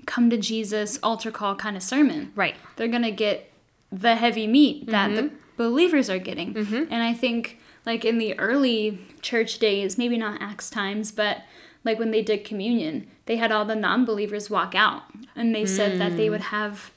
come 0.04 0.28
to 0.28 0.36
Jesus 0.36 0.98
altar 1.02 1.30
call 1.30 1.56
kind 1.56 1.74
of 1.74 1.82
sermon. 1.82 2.32
Right. 2.34 2.54
They're 2.76 2.86
going 2.86 3.02
to 3.02 3.10
get 3.10 3.50
the 3.90 4.16
heavy 4.16 4.46
meat 4.46 4.88
that 4.88 5.14
the 5.14 5.22
mm-hmm. 5.22 5.36
believers 5.56 6.10
are 6.10 6.18
getting. 6.18 6.52
Mm-hmm. 6.52 6.92
And 6.92 7.02
I 7.02 7.14
think, 7.14 7.58
like 7.88 8.04
in 8.04 8.18
the 8.18 8.38
early 8.38 8.98
church 9.22 9.58
days, 9.58 9.96
maybe 9.96 10.18
not 10.18 10.42
Acts 10.42 10.68
times, 10.68 11.10
but 11.10 11.38
like 11.84 11.98
when 11.98 12.10
they 12.10 12.20
did 12.20 12.44
communion, 12.44 13.08
they 13.24 13.36
had 13.36 13.50
all 13.50 13.64
the 13.64 13.74
non 13.74 14.04
believers 14.04 14.50
walk 14.50 14.74
out. 14.74 15.04
And 15.34 15.54
they 15.54 15.64
said 15.64 15.98
that 15.98 16.18
they 16.18 16.28
would 16.28 16.42
have 16.42 16.90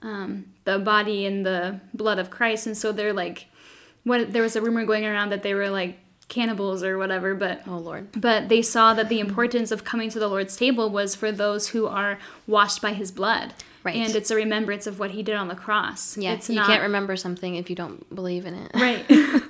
um, 0.00 0.46
the 0.64 0.78
body 0.78 1.26
and 1.26 1.44
the 1.44 1.80
blood 1.92 2.18
of 2.18 2.30
Christ. 2.30 2.66
And 2.66 2.74
so 2.74 2.92
they're 2.92 3.12
like, 3.12 3.44
what 4.04 4.32
there 4.32 4.42
was 4.42 4.56
a 4.56 4.62
rumor 4.62 4.86
going 4.86 5.04
around 5.04 5.30
that 5.30 5.42
they 5.42 5.52
were 5.52 5.68
like 5.68 5.98
cannibals 6.28 6.82
or 6.82 6.96
whatever, 6.96 7.34
but 7.34 7.60
Oh 7.66 7.76
Lord. 7.76 8.08
but 8.18 8.48
they 8.48 8.62
saw 8.62 8.94
that 8.94 9.10
the 9.10 9.20
importance 9.20 9.70
of 9.70 9.84
coming 9.84 10.08
to 10.10 10.18
the 10.18 10.28
Lord's 10.28 10.56
table 10.56 10.88
was 10.88 11.14
for 11.14 11.30
those 11.30 11.68
who 11.68 11.86
are 11.86 12.18
washed 12.46 12.80
by 12.80 12.94
his 12.94 13.12
blood. 13.12 13.52
Right. 13.84 13.96
And 13.96 14.14
it's 14.14 14.30
a 14.30 14.34
remembrance 14.34 14.86
of 14.86 14.98
what 14.98 15.12
he 15.12 15.22
did 15.22 15.36
on 15.36 15.48
the 15.48 15.54
cross. 15.54 16.16
Yeah. 16.16 16.32
It's 16.34 16.48
you 16.48 16.56
not 16.56 16.66
can't 16.66 16.82
remember 16.82 17.16
something 17.16 17.54
if 17.54 17.70
you 17.70 17.76
don't 17.76 18.14
believe 18.14 18.44
in 18.44 18.54
it. 18.54 18.70
Right. 18.74 19.04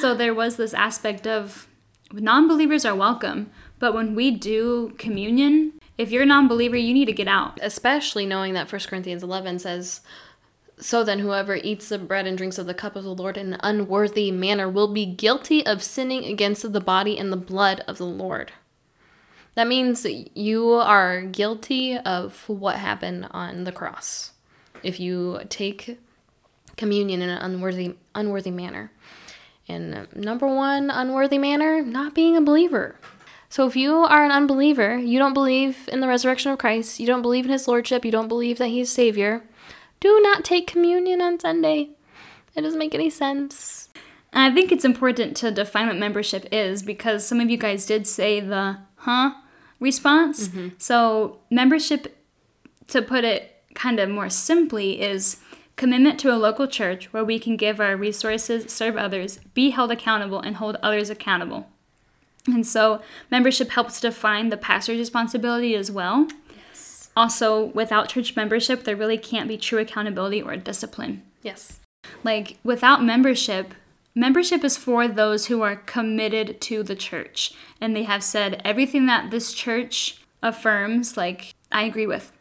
so 0.00 0.14
there 0.14 0.34
was 0.34 0.56
this 0.56 0.74
aspect 0.74 1.26
of 1.26 1.68
non 2.12 2.48
believers 2.48 2.84
are 2.84 2.94
welcome, 2.94 3.50
but 3.78 3.94
when 3.94 4.14
we 4.14 4.30
do 4.30 4.94
communion, 4.98 5.74
if 5.98 6.10
you're 6.10 6.22
a 6.22 6.26
non 6.26 6.48
believer, 6.48 6.76
you 6.76 6.94
need 6.94 7.06
to 7.06 7.12
get 7.12 7.28
out. 7.28 7.58
Especially 7.62 8.26
knowing 8.26 8.54
that 8.54 8.70
1 8.70 8.80
Corinthians 8.88 9.22
11 9.22 9.58
says, 9.60 10.00
So 10.78 11.04
then, 11.04 11.18
whoever 11.18 11.56
eats 11.56 11.88
the 11.88 11.98
bread 11.98 12.26
and 12.26 12.38
drinks 12.38 12.58
of 12.58 12.66
the 12.66 12.74
cup 12.74 12.96
of 12.96 13.04
the 13.04 13.14
Lord 13.14 13.36
in 13.36 13.54
an 13.54 13.60
unworthy 13.62 14.30
manner 14.30 14.68
will 14.68 14.92
be 14.92 15.06
guilty 15.06 15.64
of 15.64 15.82
sinning 15.82 16.24
against 16.24 16.72
the 16.72 16.80
body 16.80 17.18
and 17.18 17.32
the 17.32 17.36
blood 17.36 17.84
of 17.86 17.98
the 17.98 18.06
Lord. 18.06 18.52
That 19.54 19.66
means 19.66 20.06
you 20.06 20.72
are 20.72 21.22
guilty 21.22 21.98
of 21.98 22.48
what 22.48 22.76
happened 22.76 23.28
on 23.32 23.64
the 23.64 23.72
cross 23.72 24.32
if 24.82 24.98
you 24.98 25.40
take 25.48 25.98
communion 26.76 27.20
in 27.20 27.28
an 27.28 27.38
unworthy 27.38 27.96
unworthy 28.14 28.50
manner. 28.50 28.90
And 29.70 30.08
number 30.14 30.46
one 30.46 30.90
unworthy 30.90 31.38
manner, 31.38 31.82
not 31.82 32.14
being 32.14 32.36
a 32.36 32.40
believer. 32.40 32.96
So 33.48 33.66
if 33.66 33.76
you 33.76 33.94
are 33.96 34.24
an 34.24 34.30
unbeliever, 34.30 34.96
you 34.96 35.18
don't 35.18 35.34
believe 35.34 35.88
in 35.92 36.00
the 36.00 36.08
resurrection 36.08 36.52
of 36.52 36.58
Christ, 36.58 37.00
you 37.00 37.06
don't 37.06 37.22
believe 37.22 37.44
in 37.44 37.50
his 37.50 37.66
lordship, 37.66 38.04
you 38.04 38.12
don't 38.12 38.28
believe 38.28 38.58
that 38.58 38.68
he's 38.68 38.90
savior, 38.90 39.42
do 39.98 40.20
not 40.22 40.44
take 40.44 40.66
communion 40.66 41.20
on 41.20 41.38
Sunday. 41.38 41.90
It 42.54 42.62
doesn't 42.62 42.78
make 42.78 42.94
any 42.94 43.10
sense. 43.10 43.88
I 44.32 44.52
think 44.52 44.70
it's 44.70 44.84
important 44.84 45.36
to 45.38 45.50
define 45.50 45.88
what 45.88 45.96
membership 45.96 46.46
is 46.52 46.82
because 46.82 47.26
some 47.26 47.40
of 47.40 47.50
you 47.50 47.56
guys 47.56 47.86
did 47.86 48.06
say 48.06 48.40
the 48.40 48.78
huh 48.96 49.32
response. 49.80 50.48
Mm-hmm. 50.48 50.68
So, 50.78 51.40
membership, 51.50 52.16
to 52.88 53.02
put 53.02 53.24
it 53.24 53.64
kind 53.74 53.98
of 53.98 54.08
more 54.08 54.30
simply, 54.30 55.00
is 55.00 55.38
commitment 55.80 56.20
to 56.20 56.30
a 56.30 56.36
local 56.36 56.66
church 56.66 57.10
where 57.10 57.24
we 57.24 57.38
can 57.38 57.56
give 57.56 57.80
our 57.80 57.96
resources, 57.96 58.70
serve 58.70 58.98
others, 58.98 59.40
be 59.54 59.70
held 59.70 59.90
accountable, 59.90 60.38
and 60.38 60.56
hold 60.56 60.76
others 60.82 61.08
accountable. 61.08 61.66
And 62.46 62.66
so, 62.66 63.00
membership 63.30 63.70
helps 63.70 63.98
define 63.98 64.50
the 64.50 64.58
pastor's 64.58 64.98
responsibility 64.98 65.74
as 65.74 65.90
well. 65.90 66.28
Yes. 66.54 67.08
Also, 67.16 67.64
without 67.64 68.10
church 68.10 68.36
membership, 68.36 68.84
there 68.84 68.94
really 68.94 69.16
can't 69.16 69.48
be 69.48 69.56
true 69.56 69.78
accountability 69.78 70.42
or 70.42 70.54
discipline. 70.54 71.22
Yes. 71.42 71.80
Like, 72.22 72.58
without 72.62 73.02
membership, 73.02 73.72
membership 74.14 74.62
is 74.62 74.76
for 74.76 75.08
those 75.08 75.46
who 75.46 75.62
are 75.62 75.76
committed 75.76 76.60
to 76.60 76.82
the 76.82 76.94
church. 76.94 77.54
And 77.80 77.96
they 77.96 78.02
have 78.02 78.22
said 78.22 78.60
everything 78.66 79.06
that 79.06 79.30
this 79.30 79.54
church 79.54 80.20
affirms, 80.42 81.16
like, 81.16 81.54
I 81.72 81.84
agree 81.84 82.06
with. 82.06 82.32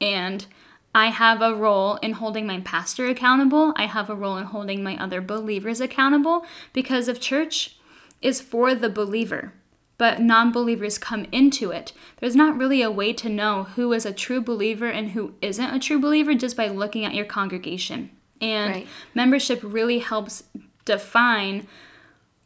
And 0.00 0.46
I 0.94 1.08
have 1.08 1.42
a 1.42 1.54
role 1.54 1.96
in 1.96 2.12
holding 2.12 2.46
my 2.46 2.60
pastor 2.60 3.06
accountable. 3.06 3.72
I 3.76 3.86
have 3.86 4.08
a 4.10 4.14
role 4.14 4.36
in 4.36 4.44
holding 4.44 4.82
my 4.82 4.96
other 4.96 5.20
believers 5.20 5.80
accountable 5.80 6.44
because 6.72 7.08
if 7.08 7.20
church 7.20 7.76
is 8.22 8.40
for 8.40 8.74
the 8.74 8.88
believer, 8.88 9.52
but 9.96 10.20
non 10.20 10.50
believers 10.50 10.98
come 10.98 11.26
into 11.30 11.70
it, 11.70 11.92
there's 12.20 12.36
not 12.36 12.56
really 12.56 12.82
a 12.82 12.90
way 12.90 13.12
to 13.12 13.28
know 13.28 13.64
who 13.76 13.92
is 13.92 14.06
a 14.06 14.12
true 14.12 14.40
believer 14.40 14.88
and 14.88 15.10
who 15.10 15.34
isn't 15.42 15.74
a 15.74 15.78
true 15.78 16.00
believer 16.00 16.34
just 16.34 16.56
by 16.56 16.68
looking 16.68 17.04
at 17.04 17.14
your 17.14 17.26
congregation. 17.26 18.10
And 18.40 18.70
Right. 18.74 18.88
membership 19.14 19.60
really 19.62 19.98
helps 19.98 20.44
define 20.84 21.66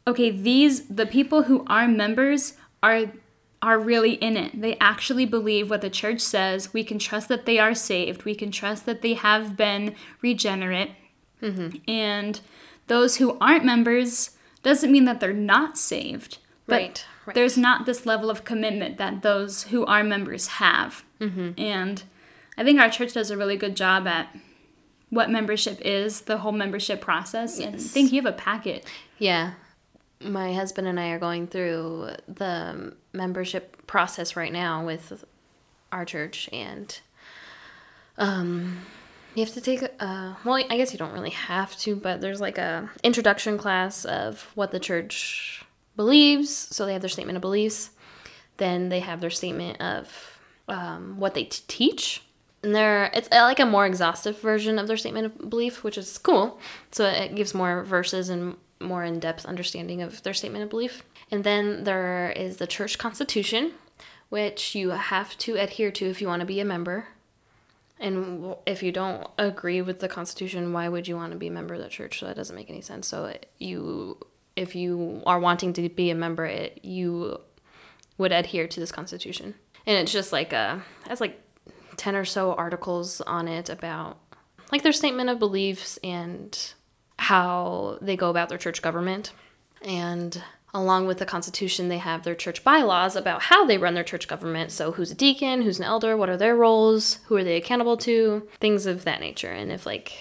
okay, 0.05 0.29
these 0.29 0.87
the 0.87 1.05
people 1.05 1.43
who 1.43 1.63
are 1.67 1.87
members 1.87 2.53
are 2.81 3.05
are 3.63 3.79
really 3.79 4.15
in 4.15 4.35
it. 4.35 4.59
They 4.59 4.77
actually 4.79 5.25
believe 5.25 5.69
what 5.69 5.79
the 5.81 5.89
church 5.89 6.19
says. 6.19 6.73
We 6.73 6.83
can 6.83 6.99
trust 6.99 7.29
that 7.29 7.45
they 7.45 7.57
are 7.57 7.73
saved. 7.73 8.25
We 8.25 8.35
can 8.35 8.51
trust 8.51 8.85
that 8.85 9.01
they 9.01 9.13
have 9.13 9.55
been 9.55 9.95
regenerate. 10.21 10.91
Mm-hmm. 11.41 11.77
And 11.87 12.41
those 12.87 13.15
who 13.15 13.37
aren't 13.39 13.63
members 13.63 14.31
doesn't 14.63 14.91
mean 14.91 15.05
that 15.05 15.21
they're 15.21 15.33
not 15.33 15.77
saved. 15.77 16.39
But 16.67 16.81
Right, 16.81 17.05
right. 17.25 17.35
there's 17.35 17.57
not 17.57 17.85
this 17.85 18.05
level 18.05 18.29
of 18.29 18.43
commitment 18.43 18.97
that 18.97 19.21
those 19.21 19.63
who 19.63 19.85
are 19.85 20.03
members 20.03 20.47
have. 20.47 21.03
Mm-hmm. 21.21 21.51
And 21.57 22.03
I 22.57 22.63
think 22.65 22.79
our 22.79 22.89
church 22.89 23.13
does 23.13 23.31
a 23.31 23.37
really 23.37 23.57
good 23.57 23.75
job 23.75 24.07
at 24.07 24.35
what 25.09 25.29
membership 25.29 25.79
is, 25.81 26.21
the 26.21 26.39
whole 26.39 26.51
membership 26.51 26.99
process. 26.99 27.59
And 27.59 27.75
I 27.75 27.79
think 27.79 28.11
you 28.11 28.21
have 28.21 28.33
a 28.33 28.35
packet. 28.35 28.85
Yeah. 29.19 29.53
My 30.23 30.53
husband 30.53 30.87
and 30.87 30.99
I 30.99 31.09
are 31.09 31.19
going 31.19 31.47
through 31.47 32.09
the 32.27 32.95
membership 33.11 33.85
process 33.87 34.35
right 34.35 34.51
now 34.51 34.85
with 34.85 35.23
our 35.91 36.05
church 36.05 36.49
and 36.51 36.99
um 38.17 38.79
you 39.35 39.43
have 39.43 39.53
to 39.53 39.61
take 39.61 39.81
a 39.81 40.37
well 40.43 40.55
I 40.55 40.77
guess 40.77 40.91
you 40.93 40.99
don't 40.99 41.13
really 41.13 41.31
have 41.31 41.75
to, 41.79 41.95
but 41.95 42.21
there's 42.21 42.41
like 42.41 42.57
a 42.57 42.89
introduction 43.03 43.57
class 43.57 44.05
of 44.05 44.51
what 44.55 44.71
the 44.71 44.79
church 44.79 45.63
believes. 45.95 46.51
So 46.51 46.85
they 46.85 46.93
have 46.93 47.01
their 47.01 47.09
statement 47.09 47.37
of 47.37 47.41
beliefs. 47.41 47.91
Then 48.57 48.89
they 48.89 48.99
have 48.99 49.21
their 49.21 49.29
statement 49.29 49.81
of 49.81 50.39
um, 50.67 51.19
what 51.19 51.33
they 51.33 51.45
t- 51.45 51.63
teach. 51.67 52.21
And 52.61 52.73
they're 52.73 53.11
it's 53.13 53.29
like 53.31 53.59
a 53.59 53.65
more 53.65 53.85
exhaustive 53.85 54.39
version 54.39 54.79
of 54.79 54.87
their 54.87 54.97
statement 54.97 55.25
of 55.25 55.49
belief, 55.49 55.83
which 55.83 55.97
is 55.97 56.17
cool. 56.17 56.59
So 56.91 57.05
it 57.05 57.35
gives 57.35 57.53
more 57.53 57.83
verses 57.83 58.29
and 58.29 58.55
more 58.83 59.03
in 59.03 59.19
depth 59.19 59.45
understanding 59.45 60.01
of 60.01 60.23
their 60.23 60.33
statement 60.33 60.63
of 60.63 60.69
belief. 60.69 61.03
And 61.31 61.43
then 61.43 61.83
there 61.83 62.31
is 62.31 62.57
the 62.57 62.67
church 62.67 62.97
constitution, 62.97 63.73
which 64.29 64.75
you 64.75 64.91
have 64.91 65.37
to 65.39 65.55
adhere 65.55 65.91
to 65.91 66.05
if 66.05 66.21
you 66.21 66.27
want 66.27 66.41
to 66.41 66.45
be 66.45 66.59
a 66.59 66.65
member. 66.65 67.07
And 67.99 68.55
if 68.65 68.83
you 68.83 68.91
don't 68.91 69.27
agree 69.37 69.81
with 69.81 69.99
the 69.99 70.09
Constitution, 70.09 70.73
why 70.73 70.89
would 70.89 71.07
you 71.07 71.15
want 71.15 71.31
to 71.31 71.37
be 71.37 71.47
a 71.47 71.51
member 71.51 71.75
of 71.75 71.81
the 71.81 71.87
church? 71.87 72.19
So 72.19 72.25
that 72.25 72.35
doesn't 72.35 72.55
make 72.55 72.69
any 72.69 72.81
sense. 72.81 73.07
So 73.07 73.33
you, 73.59 74.17
if 74.55 74.75
you 74.75 75.21
are 75.25 75.39
wanting 75.39 75.71
to 75.73 75.87
be 75.87 76.09
a 76.09 76.15
member, 76.15 76.45
it, 76.45 76.83
you 76.83 77.39
would 78.17 78.31
adhere 78.31 78.67
to 78.67 78.79
this 78.79 78.91
Constitution. 78.91 79.55
And 79.85 79.97
it's 79.97 80.11
just 80.11 80.33
like 80.33 80.51
uh, 80.51 80.79
a, 81.07 81.11
it's 81.11 81.21
like 81.21 81.39
ten 81.95 82.15
or 82.15 82.25
so 82.25 82.53
articles 82.53 83.21
on 83.21 83.47
it 83.47 83.69
about 83.69 84.17
like 84.71 84.81
their 84.81 84.91
statement 84.91 85.29
of 85.29 85.39
beliefs 85.39 85.97
and 86.03 86.73
how 87.23 87.97
they 88.01 88.15
go 88.15 88.29
about 88.29 88.49
their 88.49 88.57
church 88.57 88.81
government. 88.81 89.31
And 89.81 90.41
along 90.73 91.07
with 91.07 91.19
the 91.19 91.25
Constitution, 91.25 91.87
they 91.87 91.97
have 91.97 92.23
their 92.23 92.35
church 92.35 92.63
bylaws 92.63 93.15
about 93.15 93.43
how 93.43 93.65
they 93.65 93.77
run 93.77 93.93
their 93.93 94.03
church 94.03 94.27
government. 94.27 94.71
So, 94.71 94.91
who's 94.91 95.11
a 95.11 95.15
deacon, 95.15 95.61
who's 95.61 95.79
an 95.79 95.85
elder, 95.85 96.17
what 96.17 96.29
are 96.29 96.37
their 96.37 96.55
roles, 96.55 97.19
who 97.25 97.35
are 97.35 97.43
they 97.43 97.57
accountable 97.57 97.97
to, 97.97 98.47
things 98.59 98.85
of 98.85 99.03
that 99.03 99.19
nature. 99.19 99.51
And 99.51 99.71
if, 99.71 99.85
like, 99.85 100.13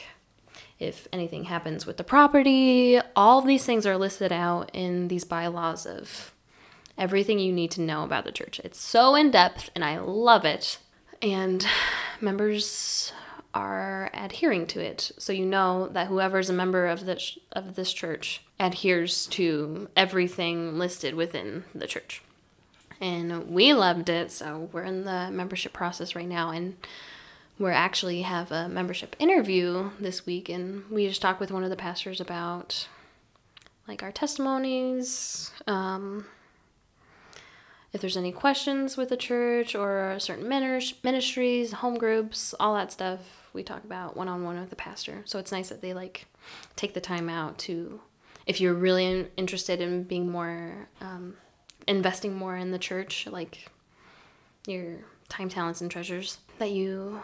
if 0.78 1.06
anything 1.12 1.44
happens 1.44 1.86
with 1.86 1.96
the 1.96 2.04
property, 2.04 2.98
all 3.14 3.40
these 3.40 3.64
things 3.64 3.86
are 3.86 3.96
listed 3.96 4.32
out 4.32 4.70
in 4.72 5.08
these 5.08 5.24
bylaws 5.24 5.86
of 5.86 6.32
everything 6.98 7.38
you 7.38 7.52
need 7.52 7.70
to 7.72 7.80
know 7.80 8.04
about 8.04 8.24
the 8.24 8.32
church. 8.32 8.60
It's 8.64 8.80
so 8.80 9.14
in 9.14 9.30
depth 9.30 9.70
and 9.74 9.84
I 9.84 9.98
love 9.98 10.44
it. 10.44 10.78
And 11.20 11.64
members 12.20 13.12
are 13.54 14.10
adhering 14.14 14.66
to 14.68 14.80
it. 14.80 15.12
So 15.18 15.32
you 15.32 15.44
know 15.44 15.88
that 15.88 16.08
whoever's 16.08 16.50
a 16.50 16.54
member 16.54 16.86
of 16.86 17.04
this 17.04 17.38
of 17.52 17.74
this 17.74 17.92
church 17.92 18.42
adheres 18.58 19.26
to 19.28 19.88
everything 19.96 20.78
listed 20.78 21.14
within 21.14 21.64
the 21.74 21.86
church. 21.86 22.22
And 23.00 23.50
we 23.50 23.74
loved 23.74 24.08
it, 24.08 24.30
so 24.30 24.68
we're 24.72 24.84
in 24.84 25.04
the 25.04 25.30
membership 25.30 25.72
process 25.72 26.14
right 26.14 26.28
now 26.28 26.50
and 26.50 26.76
we're 27.58 27.72
actually 27.72 28.22
have 28.22 28.50
a 28.50 28.68
membership 28.68 29.14
interview 29.18 29.90
this 30.00 30.24
week 30.24 30.48
and 30.48 30.88
we 30.90 31.06
just 31.06 31.20
talked 31.20 31.40
with 31.40 31.50
one 31.50 31.64
of 31.64 31.70
the 31.70 31.76
pastors 31.76 32.20
about 32.20 32.88
like 33.86 34.02
our 34.02 34.12
testimonies 34.12 35.50
um, 35.66 36.24
if 37.92 38.00
there's 38.00 38.16
any 38.16 38.32
questions 38.32 38.96
with 38.96 39.10
the 39.10 39.16
church 39.16 39.74
or 39.74 40.16
certain 40.18 40.48
ministries, 40.48 41.72
home 41.72 41.98
groups, 41.98 42.54
all 42.58 42.74
that 42.74 42.90
stuff, 42.90 43.41
we 43.52 43.62
talk 43.62 43.84
about 43.84 44.16
one 44.16 44.28
on 44.28 44.44
one 44.44 44.58
with 44.58 44.70
the 44.70 44.76
pastor. 44.76 45.22
So 45.24 45.38
it's 45.38 45.52
nice 45.52 45.68
that 45.68 45.80
they 45.80 45.94
like 45.94 46.26
take 46.76 46.94
the 46.94 47.00
time 47.00 47.28
out 47.28 47.58
to, 47.58 48.00
if 48.46 48.60
you're 48.60 48.74
really 48.74 49.28
interested 49.36 49.80
in 49.80 50.04
being 50.04 50.30
more, 50.30 50.88
um, 51.00 51.34
investing 51.86 52.34
more 52.34 52.56
in 52.56 52.70
the 52.70 52.78
church, 52.78 53.26
like 53.30 53.70
your 54.66 54.98
time, 55.28 55.48
talents, 55.48 55.80
and 55.80 55.90
treasures, 55.90 56.38
that 56.58 56.70
you 56.70 57.22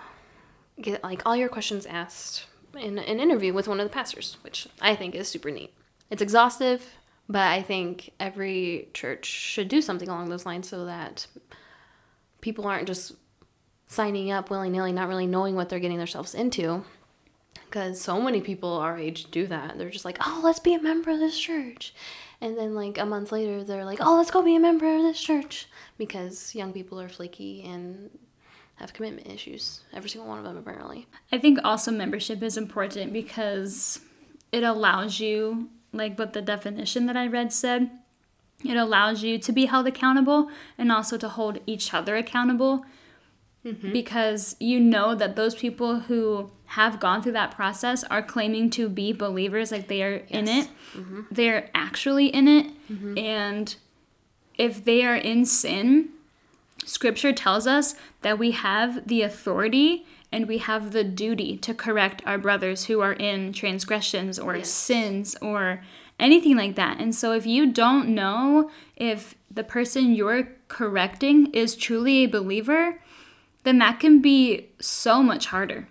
get 0.81 1.03
like 1.03 1.23
all 1.25 1.37
your 1.37 1.49
questions 1.49 1.87
asked 1.87 2.47
in 2.79 2.99
an 2.99 3.21
interview 3.21 3.53
with 3.53 3.69
one 3.69 3.81
of 3.81 3.87
the 3.89 3.93
pastors, 3.93 4.37
which 4.43 4.69
I 4.81 4.95
think 4.95 5.15
is 5.15 5.29
super 5.29 5.51
neat. 5.51 5.73
It's 6.11 6.23
exhaustive, 6.23 6.85
but 7.29 7.49
I 7.49 7.63
think 7.63 8.11
every 8.19 8.89
church 8.95 9.27
should 9.27 9.69
do 9.69 9.83
something 9.83 10.09
along 10.09 10.29
those 10.29 10.47
lines 10.47 10.69
so 10.69 10.85
that 10.87 11.27
people 12.41 12.67
aren't 12.67 12.87
just 12.87 13.13
signing 13.89 14.31
up 14.31 14.51
willy 14.51 14.71
nilly, 14.71 14.93
not 14.93 15.09
really 15.09 15.27
knowing 15.27 15.55
what 15.55 15.69
they're 15.69 15.81
getting 15.81 15.99
themselves 15.99 16.35
into. 16.35 16.85
Because 17.65 18.01
so 18.01 18.21
many 18.21 18.41
people 18.41 18.73
our 18.75 18.99
age 18.99 19.31
do 19.31 19.47
that. 19.49 19.77
They're 19.77 19.91
just 19.91 20.05
like, 20.05 20.19
oh, 20.27 20.41
let's 20.43 20.61
be 20.61 20.75
a 20.75 20.81
member 20.81 21.11
of 21.11 21.19
this 21.19 21.39
church. 21.39 21.95
And 22.41 22.57
then, 22.57 22.75
like, 22.75 22.99
a 22.99 23.05
month 23.05 23.33
later, 23.33 23.65
they're 23.65 23.85
like, 23.85 23.99
oh, 24.01 24.17
let's 24.17 24.31
go 24.31 24.43
be 24.43 24.55
a 24.55 24.61
member 24.61 24.95
of 24.95 25.03
this 25.03 25.21
church. 25.21 25.67
Because 25.99 26.55
young 26.55 26.73
people 26.73 27.01
are 27.01 27.09
flaky 27.09 27.63
and 27.65 28.11
have 28.77 28.95
commitment 28.95 29.27
issues. 29.27 29.81
Every 29.93 30.09
single 30.09 30.29
one 30.29 30.39
of 30.39 30.45
them, 30.45 30.57
apparently. 30.57 31.09
I 31.33 31.39
think 31.39 31.59
also 31.65 31.91
membership 31.91 32.43
is 32.43 32.57
important 32.57 33.13
because 33.13 34.01
it 34.53 34.63
allows 34.63 35.21
you 35.21 35.69
like 35.93 36.19
what 36.19 36.33
the 36.33 36.43
definition 36.43 37.07
that 37.07 37.17
I 37.17 37.27
read 37.27 37.53
said. 37.53 37.91
It 38.65 38.77
allows 38.77 39.23
you 39.23 39.39
to 39.39 39.53
be 39.53 39.67
held 39.67 39.87
accountable 39.87 40.51
and 40.77 40.91
also 40.91 41.17
to 41.19 41.29
hold 41.29 41.59
each 41.67 41.93
other 41.93 42.17
accountable 42.17 42.85
mm-hmm. 43.73 43.93
because 43.93 44.57
you 44.59 44.81
know 44.81 45.15
that 45.15 45.37
those 45.37 45.55
people 45.55 46.01
who 46.01 46.51
have 46.67 47.01
gone 47.01 47.23
through 47.23 47.33
that 47.33 47.51
process 47.51 48.05
are 48.05 48.23
claiming 48.23 48.69
to 48.71 48.89
be 48.89 49.13
believers, 49.13 49.73
like 49.73 49.89
they 49.89 50.03
are 50.03 50.23
yes. 50.29 50.31
in 50.31 50.49
it. 50.49 50.69
Mm-hmm. 50.95 51.21
They're 51.31 51.71
actually 51.75 52.27
in 52.27 52.47
it. 52.47 52.67
Mm-hmm. 52.91 53.19
And 53.19 53.77
if 54.59 54.85
they 54.85 55.05
are 55.05 55.17
in 55.17 55.47
sin, 55.47 56.11
scripture 56.85 57.33
tells 57.33 57.67
us 57.67 57.95
that 58.21 58.39
we 58.39 58.51
have 58.51 59.07
the 59.09 59.23
authority 59.23 60.05
and 60.31 60.47
we 60.47 60.59
have 60.59 60.93
the 60.93 61.05
duty 61.05 61.57
to 61.57 61.73
correct 61.73 62.23
our 62.27 62.37
brothers 62.37 62.85
who 62.85 63.01
are 63.01 63.15
in 63.15 63.53
transgressions 63.53 64.39
or 64.39 64.57
yes. 64.57 64.69
sins 64.69 65.37
or 65.41 65.83
anything 66.21 66.57
like 66.57 66.75
that. 66.75 67.01
And 67.01 67.15
so 67.15 67.33
if 67.33 67.47
you 67.47 67.73
don't 67.73 68.09
know 68.09 68.71
if 68.97 69.35
the 69.51 69.65
person 69.65 70.15
you're 70.15 70.49
correcting 70.69 71.47
is 71.55 71.75
truly 71.75 72.25
a 72.25 72.27
believer, 72.27 73.01
then 73.65 73.79
that 73.79 74.01
can 74.01 74.21
be 74.21 74.71
so 74.81 75.23
much 75.23 75.47
harder. 75.47 75.89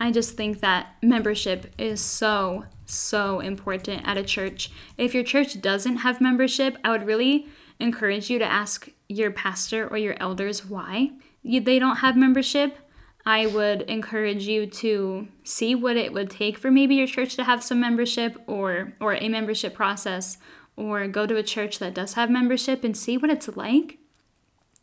I 0.00 0.10
just 0.10 0.36
think 0.36 0.60
that 0.60 0.96
membership 1.02 1.72
is 1.78 2.00
so, 2.00 2.64
so 2.86 3.40
important 3.40 4.06
at 4.06 4.16
a 4.16 4.24
church. 4.24 4.70
If 4.98 5.14
your 5.14 5.22
church 5.22 5.60
doesn't 5.60 5.98
have 5.98 6.20
membership, 6.20 6.76
I 6.82 6.90
would 6.90 7.06
really 7.06 7.46
encourage 7.78 8.30
you 8.30 8.38
to 8.38 8.44
ask 8.44 8.88
your 9.08 9.30
pastor 9.30 9.86
or 9.86 9.96
your 9.98 10.16
elders 10.18 10.64
why 10.64 11.12
they 11.44 11.78
don't 11.78 11.96
have 11.96 12.16
membership 12.16 12.78
I 13.24 13.46
would 13.46 13.82
encourage 13.82 14.48
you 14.48 14.66
to 14.66 15.28
see 15.44 15.74
what 15.74 15.96
it 15.96 16.12
would 16.12 16.30
take 16.30 16.58
for 16.58 16.70
maybe 16.70 16.96
your 16.96 17.06
church 17.06 17.36
to 17.36 17.44
have 17.44 17.62
some 17.62 17.80
membership 17.80 18.42
or 18.46 18.94
or 19.00 19.14
a 19.14 19.28
membership 19.28 19.74
process 19.74 20.38
or 20.76 21.06
go 21.06 21.26
to 21.26 21.36
a 21.36 21.42
church 21.42 21.78
that 21.78 21.94
does 21.94 22.14
have 22.14 22.30
membership 22.30 22.82
and 22.82 22.96
see 22.96 23.16
what 23.16 23.30
it's 23.30 23.48
like. 23.56 23.98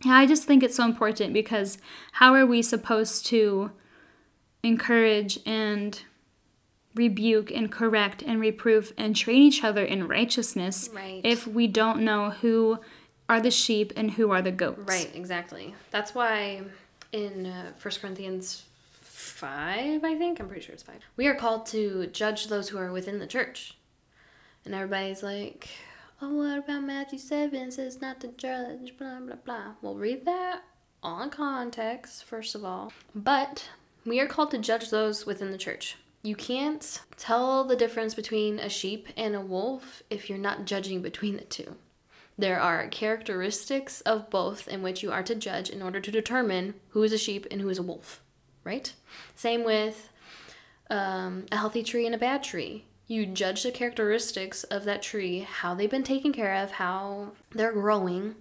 Yeah, 0.03 0.13
I 0.13 0.25
just 0.25 0.43
think 0.43 0.63
it's 0.63 0.75
so 0.75 0.85
important 0.85 1.33
because 1.33 1.77
how 2.13 2.33
are 2.33 2.45
we 2.45 2.61
supposed 2.61 3.25
to 3.27 3.71
encourage 4.63 5.39
and 5.45 6.01
rebuke 6.95 7.51
and 7.51 7.71
correct 7.71 8.21
and 8.21 8.39
reprove 8.39 8.93
and 8.97 9.15
train 9.15 9.41
each 9.41 9.63
other 9.63 9.83
in 9.83 10.07
righteousness 10.07 10.89
right. 10.93 11.21
if 11.23 11.45
we 11.47 11.67
don't 11.67 12.01
know 12.01 12.31
who 12.31 12.79
are 13.27 13.39
the 13.39 13.51
sheep 13.51 13.93
and 13.95 14.11
who 14.11 14.31
are 14.31 14.41
the 14.41 14.51
goats? 14.51 14.81
Right, 14.85 15.11
exactly. 15.13 15.75
That's 15.91 16.15
why 16.15 16.61
in 17.11 17.45
uh, 17.45 17.71
1 17.81 17.93
Corinthians 18.01 18.63
5, 19.01 20.03
I 20.03 20.15
think. 20.15 20.39
I'm 20.39 20.47
pretty 20.47 20.61
sure 20.61 20.73
it's 20.73 20.83
5. 20.83 20.95
We 21.15 21.27
are 21.27 21.35
called 21.35 21.65
to 21.67 22.07
judge 22.07 22.47
those 22.47 22.69
who 22.69 22.77
are 22.77 22.91
within 22.91 23.19
the 23.19 23.27
church. 23.27 23.77
And 24.65 24.73
everybody's 24.73 25.23
like, 25.23 25.69
oh, 26.21 26.33
what 26.33 26.59
about 26.59 26.83
Matthew 26.83 27.19
7 27.19 27.71
says 27.71 28.01
not 28.01 28.19
to 28.21 28.27
judge, 28.29 28.97
blah, 28.97 29.19
blah, 29.19 29.35
blah. 29.35 29.73
Well, 29.81 29.95
read 29.95 30.25
that 30.25 30.63
on 31.01 31.29
context, 31.29 32.25
first 32.25 32.55
of 32.55 32.65
all. 32.65 32.91
But 33.15 33.69
we 34.05 34.19
are 34.19 34.27
called 34.27 34.51
to 34.51 34.57
judge 34.57 34.89
those 34.89 35.25
within 35.25 35.51
the 35.51 35.57
church. 35.57 35.97
You 36.21 36.35
can't 36.35 37.01
tell 37.15 37.63
the 37.63 37.77
difference 37.77 38.13
between 38.13 38.59
a 38.59 38.69
sheep 38.69 39.07
and 39.15 39.35
a 39.35 39.41
wolf 39.41 40.03
if 40.09 40.29
you're 40.29 40.37
not 40.37 40.65
judging 40.65 41.01
between 41.01 41.37
the 41.37 41.45
two. 41.45 41.75
There 42.37 42.59
are 42.59 42.87
characteristics 42.87 44.01
of 44.01 44.29
both 44.29 44.67
in 44.67 44.81
which 44.81 45.03
you 45.03 45.11
are 45.11 45.23
to 45.23 45.35
judge 45.35 45.69
in 45.69 45.81
order 45.81 45.99
to 45.99 46.11
determine 46.11 46.73
who 46.89 47.03
is 47.03 47.13
a 47.13 47.17
sheep 47.17 47.45
and 47.51 47.61
who 47.61 47.69
is 47.69 47.77
a 47.77 47.83
wolf, 47.83 48.21
right? 48.63 48.93
Same 49.35 49.63
with 49.63 50.09
um, 50.89 51.45
a 51.51 51.57
healthy 51.57 51.83
tree 51.83 52.05
and 52.05 52.15
a 52.15 52.17
bad 52.17 52.43
tree. 52.43 52.85
You 53.09 53.25
judge 53.25 53.63
the 53.63 53.71
characteristics 53.71 54.63
of 54.65 54.85
that 54.85 55.01
tree, 55.01 55.39
how 55.39 55.73
they've 55.73 55.89
been 55.89 56.03
taken 56.03 56.31
care 56.31 56.53
of, 56.53 56.73
how 56.73 57.31
they're 57.49 57.73
growing, 57.73 58.35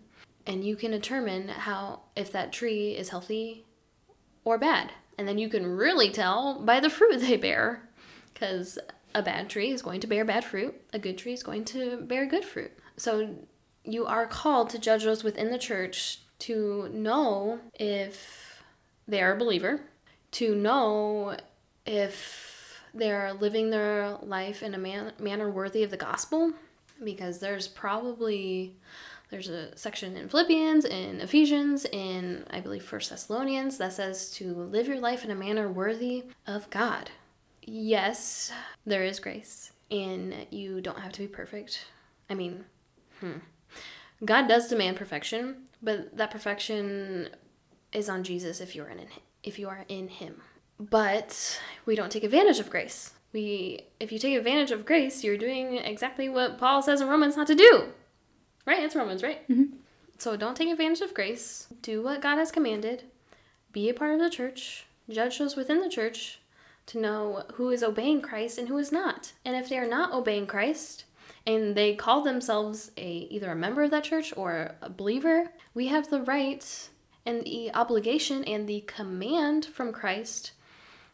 and 0.47 0.63
you 0.63 0.77
can 0.77 0.91
determine 0.91 1.49
how 1.49 2.01
if 2.15 2.31
that 2.33 2.53
tree 2.53 2.91
is 2.91 3.09
healthy 3.09 3.65
or 4.45 4.59
bad. 4.59 4.93
And 5.17 5.27
then 5.27 5.39
you 5.39 5.49
can 5.49 5.65
really 5.67 6.11
tell 6.11 6.61
by 6.61 6.81
the 6.81 6.91
fruit 6.91 7.19
they 7.21 7.39
bear, 7.39 7.89
because 8.35 8.79
a 9.15 9.23
bad 9.23 9.49
tree 9.49 9.71
is 9.71 9.81
going 9.81 10.01
to 10.01 10.07
bear 10.07 10.23
bad 10.27 10.45
fruit, 10.45 10.75
a 10.93 10.99
good 10.99 11.17
tree 11.17 11.33
is 11.33 11.43
going 11.43 11.65
to 11.65 12.03
bear 12.03 12.27
good 12.27 12.45
fruit. 12.45 12.73
So 12.99 13.37
you 13.85 14.05
are 14.05 14.27
called 14.27 14.69
to 14.71 14.79
judge 14.79 15.05
those 15.05 15.25
within 15.25 15.51
the 15.51 15.59
church 15.59 16.21
to 16.41 16.91
know 16.93 17.61
if 17.73 18.63
they 19.09 19.23
are 19.23 19.33
a 19.33 19.39
believer, 19.39 19.81
to 20.33 20.55
know 20.55 21.39
if 21.87 22.48
they're 22.99 23.33
living 23.33 23.71
their 23.71 24.17
life 24.23 24.63
in 24.63 24.75
a 24.75 24.79
man- 24.79 25.13
manner 25.19 25.51
worthy 25.51 25.83
of 25.83 25.91
the 25.91 25.97
gospel, 25.97 26.53
because 27.03 27.39
there's 27.39 27.69
probably 27.69 28.77
there's 29.31 29.49
a 29.49 29.77
section 29.77 30.17
in 30.17 30.29
Philippians, 30.29 30.85
in 30.85 31.21
Ephesians, 31.21 31.85
in 31.85 32.45
I 32.51 32.61
believe 32.61 32.83
First 32.83 33.11
Thessalonians 33.11 33.79
that 33.79 33.93
says 33.93 34.31
to 34.33 34.53
live 34.55 34.89
your 34.89 35.01
life 35.01 35.25
in 35.25 35.31
a 35.31 35.35
manner 35.35 35.69
worthy 35.71 36.25
of 36.47 36.69
God. 36.71 37.11
Yes, 37.63 38.51
there 38.87 39.05
is 39.05 39.21
grace, 39.21 39.73
and 39.91 40.47
you 40.51 40.81
don't 40.81 41.01
have 41.01 41.13
to 41.13 41.21
be 41.21 41.29
perfect. 41.29 41.87
I 42.31 42.35
mean, 42.35 42.65
hmm. 43.21 43.39
God 44.25 44.49
does 44.49 44.69
demand 44.69 44.97
perfection, 44.97 45.69
but 45.83 46.17
that 46.17 46.31
perfection 46.31 47.29
is 47.93 48.09
on 48.09 48.25
Jesus 48.25 48.61
if 48.61 48.75
you're 48.75 48.89
in 48.89 49.07
if 49.43 49.59
you 49.59 49.69
are 49.69 49.85
in 49.89 50.09
him. 50.09 50.43
But 50.79 51.61
we 51.87 51.97
don't 51.97 52.11
take 52.11 52.25
advantage 52.25 52.61
of 52.61 52.71
grace. 52.71 53.12
We 53.33 53.85
if 54.01 54.12
you 54.12 54.19
take 54.19 54.37
advantage 54.37 54.71
of 54.71 54.87
grace, 54.87 55.25
you're 55.25 55.37
doing 55.37 55.77
exactly 55.77 56.29
what 56.29 56.59
Paul 56.59 56.83
says 56.83 57.01
in 57.01 57.09
Romans 57.09 57.37
not 57.37 57.47
to 57.49 57.55
do. 57.55 57.88
Right? 58.67 58.83
It's 58.83 58.97
Romans, 58.97 59.23
right? 59.23 59.49
Mm-hmm. 59.49 59.77
So 60.19 60.37
don't 60.37 60.57
take 60.57 60.69
advantage 60.69 61.01
of 61.01 61.14
grace. 61.14 61.69
Do 61.83 62.03
what 62.03 62.23
God 62.23 62.38
has 62.38 62.51
commanded. 62.51 63.05
Be 63.73 63.88
a 63.88 63.95
part 63.95 64.12
of 64.12 64.21
the 64.21 64.31
church. 64.31 64.87
Judge 65.09 65.38
those 65.38 65.57
within 65.57 65.81
the 65.81 65.88
church 65.88 66.41
to 66.87 66.99
know 66.99 67.45
who 67.55 67.71
is 67.71 67.83
obeying 67.83 68.21
Christ 68.21 68.59
and 68.59 68.69
who 68.69 68.79
is 68.79 68.91
not. 68.91 69.33
And 69.45 69.57
if 69.57 69.69
they 69.69 69.79
are 69.79 69.87
not 69.87 70.12
obeying 70.12 70.47
Christ, 70.47 71.05
and 71.47 71.75
they 71.75 71.95
call 71.95 72.23
themselves 72.23 72.91
a 72.97 73.27
either 73.31 73.51
a 73.51 73.57
member 73.57 73.83
of 73.83 73.91
that 73.91 74.05
church 74.05 74.35
or 74.37 74.73
a 74.83 74.91
believer, 74.91 75.53
we 75.73 75.87
have 75.87 76.11
the 76.11 76.23
right 76.23 76.88
and 77.25 77.45
the 77.45 77.73
obligation 77.75 78.45
and 78.45 78.69
the 78.69 78.83
command 78.83 79.64
from 79.64 79.93
Christ 79.93 80.53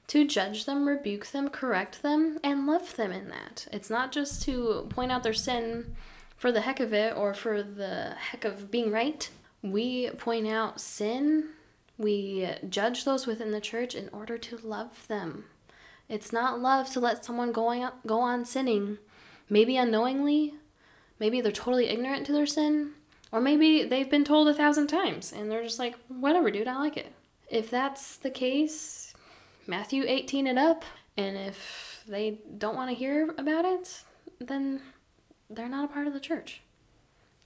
to 0.08 0.26
judge 0.26 0.64
them, 0.64 0.86
rebuke 0.86 1.26
them, 1.26 1.48
correct 1.48 2.02
them, 2.02 2.38
and 2.44 2.66
love 2.66 2.96
them 2.96 3.12
in 3.12 3.28
that. 3.28 3.66
It's 3.72 3.90
not 3.90 4.12
just 4.12 4.42
to 4.42 4.86
point 4.90 5.10
out 5.10 5.22
their 5.22 5.32
sin 5.32 5.94
for 6.36 6.52
the 6.52 6.62
heck 6.62 6.80
of 6.80 6.92
it 6.92 7.16
or 7.16 7.34
for 7.34 7.62
the 7.62 8.14
heck 8.18 8.44
of 8.44 8.70
being 8.70 8.90
right. 8.90 9.28
We 9.62 10.10
point 10.10 10.46
out 10.46 10.80
sin, 10.80 11.50
we 11.96 12.48
judge 12.68 13.04
those 13.04 13.26
within 13.26 13.50
the 13.50 13.60
church 13.60 13.94
in 13.94 14.08
order 14.10 14.36
to 14.36 14.58
love 14.58 15.06
them. 15.08 15.44
It's 16.08 16.32
not 16.32 16.60
love 16.60 16.90
to 16.90 17.00
let 17.00 17.24
someone 17.24 17.52
going 17.52 17.88
go 18.06 18.20
on 18.20 18.44
sinning 18.44 18.98
maybe 19.48 19.76
unknowingly, 19.76 20.54
maybe 21.18 21.40
they're 21.40 21.52
totally 21.52 21.88
ignorant 21.88 22.26
to 22.26 22.32
their 22.32 22.46
sin, 22.46 22.92
or 23.32 23.40
maybe 23.40 23.84
they've 23.84 24.10
been 24.10 24.24
told 24.24 24.48
a 24.48 24.54
thousand 24.54 24.86
times 24.86 25.32
and 25.32 25.50
they're 25.50 25.62
just 25.62 25.78
like, 25.78 25.96
whatever, 26.08 26.50
dude, 26.50 26.68
I 26.68 26.78
like 26.78 26.96
it. 26.96 27.12
If 27.48 27.70
that's 27.70 28.16
the 28.16 28.30
case, 28.30 29.13
Matthew 29.66 30.04
18 30.06 30.46
and 30.46 30.58
up, 30.58 30.84
and 31.16 31.36
if 31.36 32.02
they 32.06 32.40
don't 32.58 32.76
want 32.76 32.90
to 32.90 32.96
hear 32.96 33.30
about 33.38 33.64
it, 33.64 34.02
then 34.38 34.80
they're 35.48 35.68
not 35.68 35.84
a 35.84 35.92
part 35.92 36.06
of 36.06 36.12
the 36.12 36.20
church. 36.20 36.62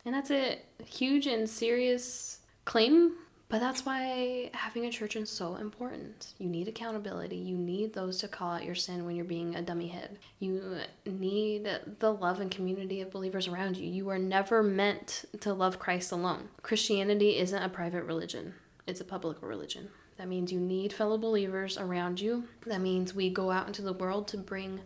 And 0.05 0.15
that's 0.15 0.31
a 0.31 0.59
huge 0.85 1.27
and 1.27 1.49
serious 1.49 2.39
claim, 2.65 3.13
but 3.49 3.61
that's 3.61 3.85
why 3.85 4.51
having 4.55 4.85
a 4.87 4.91
church 4.91 5.17
is 5.17 5.31
so 5.31 5.57
important. 5.57 6.35
You 6.39 6.49
need 6.49 6.69
accountability. 6.69 7.37
You 7.37 7.57
need 7.57 7.95
those 7.95 8.19
to 8.19 8.29
call 8.29 8.53
out 8.53 8.65
your 8.65 8.75
sin 8.75 9.05
when 9.05 9.17
you're 9.17 9.25
being 9.25 9.55
a 9.55 9.63
dummy 9.63 9.89
head. 9.89 10.19
You 10.39 10.81
need 11.07 11.69
the 11.99 12.13
love 12.13 12.41
and 12.41 12.51
community 12.51 13.01
of 13.01 13.11
believers 13.11 13.49
around 13.49 13.77
you. 13.77 13.91
You 13.91 14.09
are 14.11 14.19
never 14.19 14.63
meant 14.63 15.25
to 15.41 15.53
love 15.53 15.79
Christ 15.79 16.13
alone. 16.13 16.49
Christianity 16.63 17.39
isn't 17.39 17.63
a 17.63 17.69
private 17.69 18.05
religion, 18.05 18.55
it's 18.87 19.01
a 19.01 19.05
public 19.05 19.43
religion. 19.43 19.91
That 20.19 20.29
means 20.29 20.53
you 20.53 20.59
need 20.59 20.93
fellow 20.93 21.17
believers 21.17 21.79
around 21.79 22.21
you. 22.21 22.45
That 22.67 22.81
means 22.81 23.15
we 23.15 23.31
go 23.31 23.53
out 23.53 23.69
into 23.69 23.83
the 23.83 23.93
world 23.93 24.27
to 24.29 24.37
bring 24.37 24.81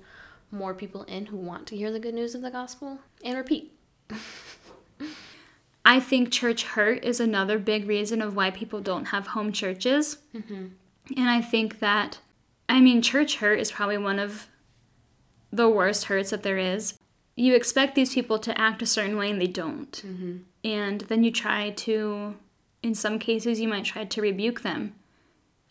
more 0.50 0.74
people 0.74 1.04
in 1.04 1.26
who 1.26 1.38
want 1.38 1.66
to 1.68 1.76
hear 1.76 1.90
the 1.90 1.98
good 1.98 2.14
news 2.14 2.34
of 2.34 2.42
the 2.42 2.50
gospel 2.50 2.98
and 3.24 3.38
repeat. 3.38 3.72
I 5.84 5.98
think 5.98 6.30
church 6.30 6.64
hurt 6.64 7.02
is 7.02 7.18
another 7.18 7.58
big 7.58 7.88
reason 7.88 8.20
of 8.20 8.36
why 8.36 8.50
people 8.50 8.80
don't 8.80 9.06
have 9.06 9.28
home 9.28 9.52
churches. 9.52 10.18
Mm-hmm. 10.34 10.66
And 11.16 11.30
I 11.30 11.40
think 11.40 11.80
that, 11.80 12.18
I 12.68 12.80
mean, 12.80 13.00
church 13.00 13.36
hurt 13.36 13.58
is 13.58 13.72
probably 13.72 13.98
one 13.98 14.18
of 14.18 14.48
the 15.50 15.68
worst 15.68 16.04
hurts 16.04 16.30
that 16.30 16.42
there 16.42 16.58
is. 16.58 16.98
You 17.36 17.54
expect 17.54 17.94
these 17.94 18.14
people 18.14 18.38
to 18.40 18.60
act 18.60 18.82
a 18.82 18.86
certain 18.86 19.16
way 19.16 19.30
and 19.30 19.40
they 19.40 19.46
don't. 19.46 19.92
Mm-hmm. 20.06 20.36
And 20.62 21.00
then 21.02 21.24
you 21.24 21.32
try 21.32 21.70
to, 21.70 22.36
in 22.82 22.94
some 22.94 23.18
cases, 23.18 23.60
you 23.60 23.68
might 23.68 23.86
try 23.86 24.04
to 24.04 24.20
rebuke 24.20 24.60
them. 24.60 24.94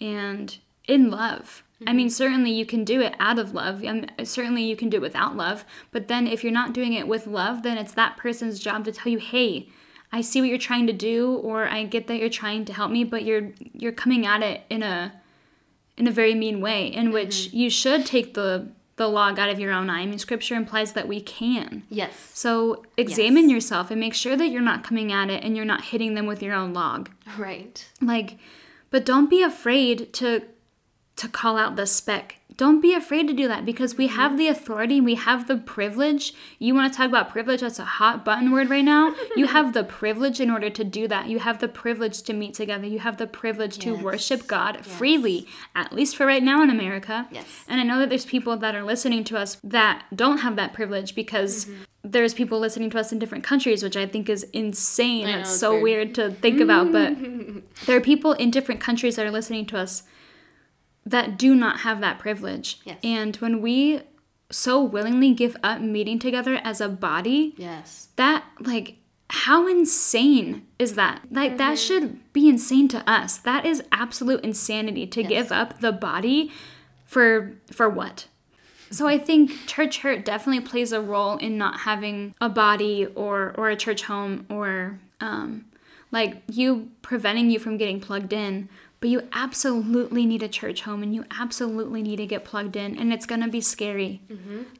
And 0.02 0.58
in 0.88 1.10
love. 1.10 1.64
I 1.88 1.94
mean, 1.94 2.08
mm-hmm. 2.08 2.14
certainly 2.14 2.52
you 2.52 2.66
can 2.66 2.84
do 2.84 3.02
it 3.02 3.16
out 3.20 3.40
of 3.40 3.54
love. 3.54 3.84
certainly 4.24 4.64
you 4.64 4.76
can 4.76 4.90
do 4.90 4.98
it 4.98 5.02
without 5.02 5.36
love. 5.36 5.66
But 5.92 6.08
then 6.08 6.28
if 6.28 6.44
you're 6.44 6.54
not 6.54 6.74
doing 6.74 6.94
it 6.94 7.08
with 7.08 7.26
love, 7.26 7.64
then 7.64 7.78
it's 7.78 7.94
that 7.94 8.18
person's 8.18 8.60
job 8.60 8.86
to 8.86 8.92
tell 8.92 9.12
you, 9.12 9.18
hey, 9.18 9.70
I 10.12 10.22
see 10.22 10.42
what 10.42 10.50
you're 10.50 10.60
trying 10.60 10.88
to 10.88 10.94
do, 10.94 11.36
or 11.36 11.68
I 11.68 11.86
get 11.86 12.08
that 12.08 12.18
you're 12.18 12.30
trying 12.30 12.66
to 12.66 12.74
help 12.74 12.92
me, 12.92 13.04
but 13.04 13.24
you're 13.24 13.52
you're 13.74 13.94
coming 13.94 14.26
at 14.26 14.44
it 14.44 14.64
in 14.70 14.84
a 14.84 15.14
in 15.98 16.06
a 16.06 16.12
very 16.12 16.36
mean 16.36 16.60
way, 16.60 16.88
in 16.88 17.06
mm-hmm. 17.06 17.14
which 17.14 17.54
you 17.54 17.70
should 17.70 18.06
take 18.06 18.34
the 18.34 18.68
the 18.98 19.08
log 19.08 19.40
out 19.40 19.50
of 19.50 19.60
your 19.60 19.72
own 19.72 19.90
eye. 19.90 20.02
I 20.02 20.06
mean, 20.06 20.20
scripture 20.20 20.56
implies 20.56 20.94
that 20.94 21.08
we 21.08 21.22
can. 21.22 21.84
Yes. 21.90 22.32
So 22.34 22.86
examine 22.98 23.50
yourself 23.50 23.90
and 23.90 24.00
make 24.00 24.14
sure 24.14 24.36
that 24.36 24.50
you're 24.50 24.62
not 24.62 24.84
coming 24.84 25.12
at 25.12 25.30
it 25.30 25.44
and 25.44 25.56
you're 25.56 25.66
not 25.66 25.86
hitting 25.86 26.14
them 26.14 26.28
with 26.28 26.44
your 26.44 26.54
own 26.54 26.74
log. 26.74 27.10
Right. 27.38 27.88
Like, 28.00 28.38
but 28.91 29.06
don't 29.06 29.30
be 29.30 29.41
afraid 29.41 30.13
to 30.13 30.43
to 31.17 31.27
call 31.27 31.58
out 31.58 31.75
the 31.75 31.86
speck. 31.86 32.38
Don't 32.58 32.82
be 32.82 32.93
afraid 32.93 33.27
to 33.27 33.34
do 33.34 33.47
that 33.47 33.65
because 33.65 33.95
we 33.95 34.08
have 34.08 34.38
the 34.38 34.47
authority, 34.47 34.99
we 34.99 35.15
have 35.15 35.47
the 35.47 35.58
privilege. 35.58 36.34
You 36.60 36.73
want 36.75 36.91
to 36.91 36.97
talk 36.97 37.08
about 37.08 37.30
privilege? 37.30 37.62
That's 37.62 37.80
a 37.80 37.86
hot 37.86 38.25
button 38.25 38.51
word 38.51 38.69
right 38.69 38.84
now. 38.84 39.15
you 39.36 39.47
have 39.47 39.73
the 39.73 39.84
privilege 39.84 40.39
in 40.39 40.49
order 40.49 40.69
to 40.69 40.84
do 40.84 41.08
that. 41.08 41.27
You 41.27 41.39
have 41.39 41.60
the 41.60 41.67
privilege 41.67 42.21
to 42.23 42.34
meet 42.34 42.54
together. 42.54 42.86
You 42.86 42.99
have 42.99 43.17
the 43.17 43.27
privilege 43.27 43.77
to 43.80 43.95
worship 43.95 44.47
God 44.47 44.86
freely, 44.86 45.47
at 45.75 45.93
least 45.93 46.15
for 46.15 46.25
right 46.25 46.43
now 46.43 46.62
in 46.62 46.69
America. 46.69 47.27
Yes. 47.32 47.45
And 47.67 47.80
I 47.80 47.84
know 47.84 47.99
that 47.99 48.10
there's 48.10 48.25
people 48.25 48.58
that 48.58 48.75
are 48.75 48.84
listening 48.84 49.23
to 49.25 49.38
us 49.38 49.58
that 49.63 50.06
don't 50.13 50.39
have 50.39 50.56
that 50.56 50.73
privilege 50.73 51.15
because 51.15 51.65
Mm-hmm. 51.65 51.84
There's 52.04 52.34
people 52.34 52.60
listening 52.60 52.90
to 52.92 53.00
us 53.00 53.12
in 53.12 53.20
different 53.20 53.44
countries, 53.44 53.84
which 53.84 53.96
I 53.96 54.06
think 54.08 54.28
is 54.30 54.44
insane. 54.54 55.28
Know, 55.28 55.40
it's 55.40 55.56
so 55.56 55.72
weird. 55.74 55.84
weird 55.84 56.16
to 56.16 56.32
think 56.32 56.60
about, 56.60 56.92
but 56.92 57.16
there 57.86 57.98
are 57.98 58.02
people 58.02 58.34
in 58.34 58.50
different 58.52 58.82
countries 58.82 59.16
that 59.18 59.26
are 59.26 59.32
listening 59.32 59.66
to 59.68 59.78
us 59.78 60.04
that 61.06 61.38
do 61.38 61.56
not 61.56 61.82
have 61.82 62.00
that 62.02 62.20
privilege. 62.20 62.80
Yes. 62.86 62.98
And 63.04 63.36
when 63.38 63.62
we 63.62 64.02
so 64.52 64.84
willingly 64.84 65.34
give 65.34 65.56
up 65.64 65.82
meeting 65.82 66.20
together 66.20 66.60
as 66.64 66.82
a 66.82 66.90
body, 66.90 67.54
Yes. 67.58 68.10
that 68.18 68.44
like 68.60 68.98
how 69.30 69.66
insane 69.68 70.68
is 70.78 70.96
that? 70.96 71.22
Like 71.32 71.52
Mm-hmm. 71.52 71.58
that 71.58 71.80
should 71.80 72.34
be 72.34 72.50
insane 72.50 72.88
to 72.90 73.10
us. 73.10 73.38
That 73.38 73.66
is 73.66 73.82
absolute 73.92 74.44
insanity 74.44 75.08
to 75.08 75.24
give 75.24 75.52
up 75.52 75.80
the 75.80 75.92
body 75.94 76.52
for 77.06 77.54
for 77.72 77.88
what? 77.88 78.28
So 78.91 79.08
I 79.08 79.17
think 79.17 79.65
church 79.67 79.99
hurt 79.99 80.25
definitely 80.25 80.63
plays 80.65 80.91
a 80.91 81.01
role 81.01 81.38
in 81.38 81.58
not 81.58 81.82
having 81.82 82.36
a 82.39 82.49
body 82.49 83.08
or 83.15 83.54
or 83.58 83.69
a 83.69 83.75
church 83.75 84.04
home 84.04 84.45
or 84.49 84.99
um 85.19 85.65
like 86.12 86.41
you 86.51 86.89
preventing 87.01 87.49
you 87.49 87.58
from 87.58 87.77
getting 87.77 87.99
plugged 88.01 88.34
in 88.34 88.67
but 89.01 89.10
you 89.10 89.27
absolutely 89.34 90.27
need 90.27 90.43
a 90.43 90.47
church 90.47 90.84
home 90.84 91.01
and 91.01 91.13
you 91.15 91.25
absolutely 91.32 92.04
need 92.04 92.17
to 92.17 92.27
get 92.27 92.45
plugged 92.45 92.75
in 92.75 92.95
and 92.99 93.12
it's 93.12 93.25
going 93.25 93.41
to 93.41 93.49
be 93.49 93.60
scary. 93.60 94.21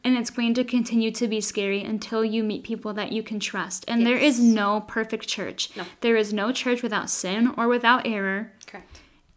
And 0.04 0.16
it's 0.16 0.30
going 0.30 0.54
to 0.54 0.64
continue 0.64 1.10
to 1.10 1.28
be 1.28 1.42
scary 1.42 1.82
until 1.84 2.24
you 2.24 2.44
meet 2.44 2.64
people 2.64 2.94
that 2.94 3.12
you 3.12 3.24
can 3.24 3.40
trust. 3.40 3.84
And 3.88 4.06
there 4.06 4.20
is 4.20 4.40
no 4.40 4.82
perfect 4.82 5.28
church. 5.28 5.76
No. 5.76 5.86
there 6.02 6.16
is 6.18 6.32
no 6.32 6.52
church 6.52 6.84
without 6.84 7.10
sin 7.10 7.52
or 7.58 7.68
without 7.68 8.06
error. 8.06 8.52
Correct. 8.68 8.91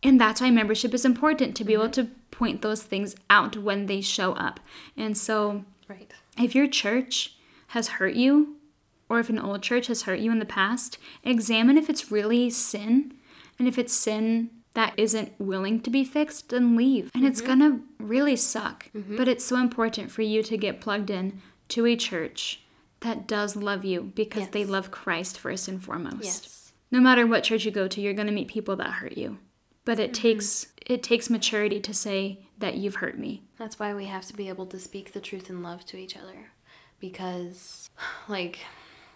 And 0.04 0.20
that's 0.20 0.40
why 0.40 0.50
membership 0.50 0.94
is 0.94 1.04
important 1.04 1.56
to 1.56 1.64
be 1.64 1.72
able 1.72 1.84
mm-hmm. 1.84 2.02
to 2.02 2.10
point 2.30 2.62
those 2.62 2.82
things 2.82 3.16
out 3.28 3.56
when 3.56 3.86
they 3.86 4.00
show 4.00 4.32
up 4.34 4.60
and 4.96 5.16
so 5.16 5.64
Right. 5.88 6.12
if 6.38 6.54
your 6.54 6.66
church 6.66 7.36
has 7.68 7.88
hurt 7.88 8.14
you, 8.14 8.56
or 9.08 9.20
if 9.20 9.28
an 9.28 9.38
old 9.38 9.62
church 9.62 9.88
has 9.88 10.02
hurt 10.02 10.20
you 10.20 10.30
in 10.30 10.38
the 10.38 10.44
past, 10.44 10.98
examine 11.22 11.76
if 11.76 11.90
it's 11.90 12.10
really 12.10 12.50
sin. 12.50 13.14
And 13.58 13.68
if 13.68 13.78
it's 13.78 13.92
sin 13.92 14.50
that 14.74 14.94
isn't 14.96 15.32
willing 15.38 15.80
to 15.82 15.90
be 15.90 16.04
fixed, 16.04 16.48
then 16.48 16.76
leave. 16.76 17.10
And 17.14 17.24
it's 17.24 17.40
mm-hmm. 17.40 17.60
gonna 17.60 17.80
really 17.98 18.36
suck. 18.36 18.90
Mm-hmm. 18.92 19.16
But 19.16 19.28
it's 19.28 19.44
so 19.44 19.56
important 19.56 20.10
for 20.10 20.22
you 20.22 20.42
to 20.42 20.56
get 20.56 20.80
plugged 20.80 21.10
in 21.10 21.40
to 21.68 21.86
a 21.86 21.96
church 21.96 22.60
that 23.00 23.26
does 23.26 23.54
love 23.54 23.84
you 23.84 24.12
because 24.14 24.48
they 24.48 24.64
love 24.64 24.90
Christ 24.90 25.38
first 25.38 25.68
and 25.68 25.82
foremost. 25.82 26.24
Yes. 26.24 26.72
No 26.90 27.00
matter 27.00 27.26
what 27.26 27.44
church 27.44 27.64
you 27.64 27.70
go 27.70 27.86
to, 27.86 28.00
you're 28.00 28.14
gonna 28.14 28.32
meet 28.32 28.48
people 28.48 28.76
that 28.76 28.90
hurt 28.90 29.16
you. 29.16 29.38
But 29.84 29.98
it 29.98 30.12
mm-hmm. 30.12 30.22
takes 30.22 30.66
it 30.86 31.02
takes 31.02 31.30
maturity 31.30 31.80
to 31.80 31.94
say 31.94 32.40
that 32.58 32.76
you've 32.76 32.96
hurt 32.96 33.18
me. 33.18 33.42
That's 33.58 33.78
why 33.78 33.94
we 33.94 34.06
have 34.06 34.26
to 34.26 34.34
be 34.34 34.48
able 34.48 34.66
to 34.66 34.78
speak 34.78 35.12
the 35.12 35.20
truth 35.20 35.48
in 35.48 35.62
love 35.62 35.84
to 35.86 35.96
each 35.96 36.16
other. 36.16 36.50
Because, 37.00 37.90
like, 38.28 38.60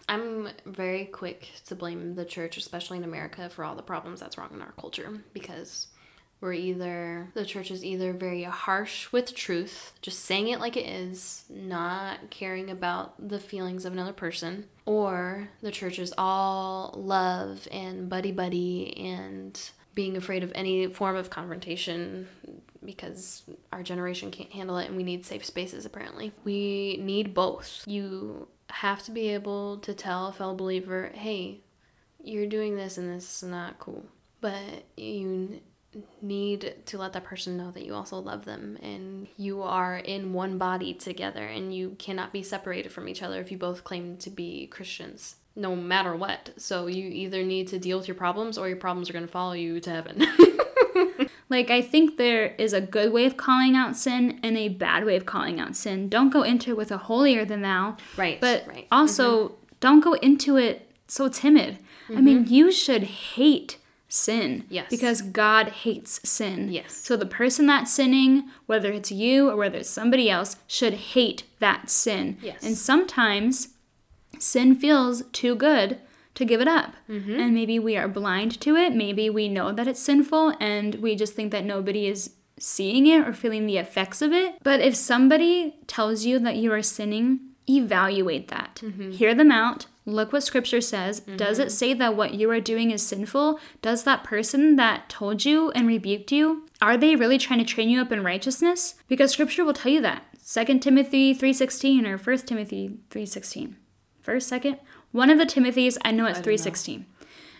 I'm 0.07 0.49
very 0.65 1.05
quick 1.05 1.49
to 1.67 1.75
blame 1.75 2.15
the 2.15 2.25
church, 2.25 2.57
especially 2.57 2.97
in 2.97 3.03
America, 3.03 3.49
for 3.49 3.63
all 3.63 3.75
the 3.75 3.83
problems 3.83 4.19
that's 4.19 4.37
wrong 4.37 4.49
in 4.53 4.61
our 4.61 4.73
culture. 4.73 5.21
Because 5.33 5.87
we're 6.41 6.53
either, 6.53 7.29
the 7.33 7.45
church 7.45 7.69
is 7.69 7.83
either 7.83 8.13
very 8.13 8.43
harsh 8.43 9.11
with 9.11 9.35
truth, 9.35 9.93
just 10.01 10.23
saying 10.23 10.47
it 10.47 10.59
like 10.59 10.77
it 10.77 10.87
is, 10.87 11.43
not 11.49 12.29
caring 12.29 12.69
about 12.69 13.29
the 13.29 13.39
feelings 13.39 13.85
of 13.85 13.93
another 13.93 14.13
person, 14.13 14.67
or 14.85 15.49
the 15.61 15.71
church 15.71 15.99
is 15.99 16.13
all 16.17 16.93
love 16.95 17.67
and 17.71 18.09
buddy 18.09 18.31
buddy 18.31 18.97
and 18.97 19.71
being 19.99 20.15
afraid 20.15 20.45
of 20.45 20.51
any 20.55 20.87
form 20.87 21.17
of 21.17 21.29
confrontation 21.29 22.25
because 22.85 23.43
our 23.73 23.83
generation 23.83 24.31
can't 24.31 24.49
handle 24.49 24.77
it 24.77 24.87
and 24.87 24.95
we 24.95 25.03
need 25.03 25.25
safe 25.25 25.43
spaces 25.43 25.85
apparently. 25.85 26.31
We 26.45 26.97
need 27.01 27.33
both. 27.33 27.83
You 27.85 28.47
have 28.69 29.03
to 29.03 29.11
be 29.11 29.27
able 29.27 29.79
to 29.79 29.93
tell 29.93 30.27
a 30.27 30.31
fellow 30.31 30.55
believer, 30.55 31.11
hey, 31.13 31.59
you're 32.23 32.47
doing 32.47 32.77
this 32.77 32.97
and 32.97 33.13
this 33.13 33.43
is 33.43 33.49
not 33.49 33.77
cool. 33.79 34.05
But 34.39 34.85
you 34.95 35.59
need 36.21 36.75
to 36.85 36.97
let 36.97 37.11
that 37.11 37.25
person 37.25 37.57
know 37.57 37.69
that 37.71 37.85
you 37.85 37.93
also 37.93 38.19
love 38.19 38.45
them 38.45 38.77
and 38.81 39.27
you 39.35 39.61
are 39.63 39.97
in 39.97 40.31
one 40.31 40.57
body 40.57 40.93
together 40.93 41.43
and 41.43 41.75
you 41.75 41.97
cannot 41.99 42.31
be 42.31 42.41
separated 42.41 42.93
from 42.93 43.09
each 43.09 43.21
other 43.21 43.41
if 43.41 43.51
you 43.51 43.57
both 43.57 43.83
claim 43.83 44.15
to 44.15 44.29
be 44.29 44.65
Christians. 44.67 45.35
No 45.59 45.75
matter 45.75 46.15
what. 46.15 46.51
So 46.57 46.87
you 46.87 47.07
either 47.07 47.43
need 47.43 47.67
to 47.69 47.79
deal 47.79 47.97
with 47.97 48.07
your 48.07 48.15
problems 48.15 48.57
or 48.57 48.67
your 48.67 48.77
problems 48.77 49.09
are 49.09 49.13
going 49.13 49.25
to 49.25 49.31
follow 49.31 49.53
you 49.53 49.79
to 49.81 49.89
heaven. 49.89 50.25
Like, 51.49 51.71
I 51.71 51.81
think 51.81 52.17
there 52.17 52.53
is 52.59 52.73
a 52.73 52.81
good 52.81 53.11
way 53.11 53.25
of 53.25 53.35
calling 53.35 53.75
out 53.75 53.97
sin 53.97 54.39
and 54.43 54.55
a 54.55 54.69
bad 54.69 55.03
way 55.03 55.15
of 55.15 55.25
calling 55.25 55.59
out 55.59 55.75
sin. 55.75 56.07
Don't 56.07 56.29
go 56.29 56.43
into 56.43 56.71
it 56.71 56.77
with 56.77 56.91
a 56.91 56.97
holier 56.97 57.43
than 57.43 57.63
thou. 57.63 57.97
Right, 58.15 58.39
But 58.39 58.67
right. 58.67 58.87
also, 58.91 59.47
mm-hmm. 59.47 59.55
don't 59.79 59.99
go 60.01 60.13
into 60.13 60.57
it 60.57 60.91
so 61.07 61.27
timid. 61.27 61.79
I 62.09 62.21
mean, 62.21 62.43
mm-hmm. 62.43 62.53
you 62.53 62.71
should 62.71 63.03
hate 63.03 63.77
sin. 64.07 64.65
Yes. 64.69 64.87
Because 64.89 65.21
God 65.21 65.69
hates 65.69 66.27
sin. 66.27 66.71
Yes. 66.71 66.93
So 66.93 67.15
the 67.15 67.25
person 67.25 67.67
that's 67.67 67.91
sinning, 67.91 68.49
whether 68.65 68.91
it's 68.91 69.11
you 69.11 69.49
or 69.49 69.55
whether 69.55 69.79
it's 69.79 69.89
somebody 69.89 70.29
else, 70.29 70.55
should 70.67 70.93
hate 70.93 71.43
that 71.59 71.89
sin. 71.89 72.37
Yes. 72.41 72.63
And 72.63 72.77
sometimes 72.77 73.69
sin 74.39 74.75
feels 74.75 75.23
too 75.31 75.55
good 75.55 75.99
to 76.35 76.45
give 76.45 76.61
it 76.61 76.67
up. 76.67 76.95
Mm-hmm. 77.09 77.39
And 77.39 77.53
maybe 77.53 77.77
we 77.79 77.97
are 77.97 78.07
blind 78.07 78.59
to 78.61 78.75
it. 78.75 78.95
Maybe 78.95 79.29
we 79.29 79.47
know 79.49 79.71
that 79.71 79.87
it's 79.87 79.99
sinful 79.99 80.53
and 80.59 80.95
we 80.95 81.15
just 81.15 81.33
think 81.33 81.51
that 81.51 81.65
nobody 81.65 82.07
is 82.07 82.31
seeing 82.57 83.07
it 83.07 83.27
or 83.27 83.33
feeling 83.33 83.65
the 83.65 83.77
effects 83.77 84.21
of 84.21 84.31
it. 84.31 84.55
But 84.63 84.79
if 84.79 84.95
somebody 84.95 85.75
tells 85.87 86.25
you 86.25 86.39
that 86.39 86.57
you 86.57 86.71
are 86.73 86.81
sinning, 86.81 87.39
evaluate 87.69 88.47
that. 88.49 88.81
Mm-hmm. 88.83 89.11
Hear 89.11 89.35
them 89.35 89.51
out. 89.51 89.85
Look 90.05 90.33
what 90.33 90.43
scripture 90.43 90.81
says. 90.81 91.21
Mm-hmm. 91.21 91.37
Does 91.37 91.59
it 91.59 91.71
say 91.71 91.93
that 91.93 92.15
what 92.15 92.33
you 92.33 92.49
are 92.49 92.59
doing 92.59 92.91
is 92.91 93.05
sinful? 93.05 93.59
Does 93.81 94.03
that 94.03 94.23
person 94.23 94.75
that 94.77 95.07
told 95.09 95.45
you 95.45 95.71
and 95.71 95.87
rebuked 95.87 96.31
you, 96.31 96.65
are 96.81 96.97
they 96.97 97.15
really 97.15 97.37
trying 97.37 97.59
to 97.59 97.65
train 97.65 97.89
you 97.89 98.01
up 98.01 98.11
in 98.11 98.23
righteousness? 98.23 98.95
Because 99.07 99.31
scripture 99.31 99.63
will 99.63 99.73
tell 99.73 99.91
you 99.91 100.01
that. 100.01 100.23
2 100.45 100.79
Timothy 100.79 101.35
3:16 101.35 102.07
or 102.07 102.17
1 102.17 102.37
Timothy 102.47 102.97
3:16. 103.11 103.75
First, 104.29 104.47
second, 104.47 104.77
One 105.11 105.31
of 105.31 105.39
the 105.39 105.45
Timothys, 105.45 105.97
I 106.05 106.11
know 106.11 106.27
it's 106.27 106.37
three 106.39 106.55
sixteen, 106.57 107.07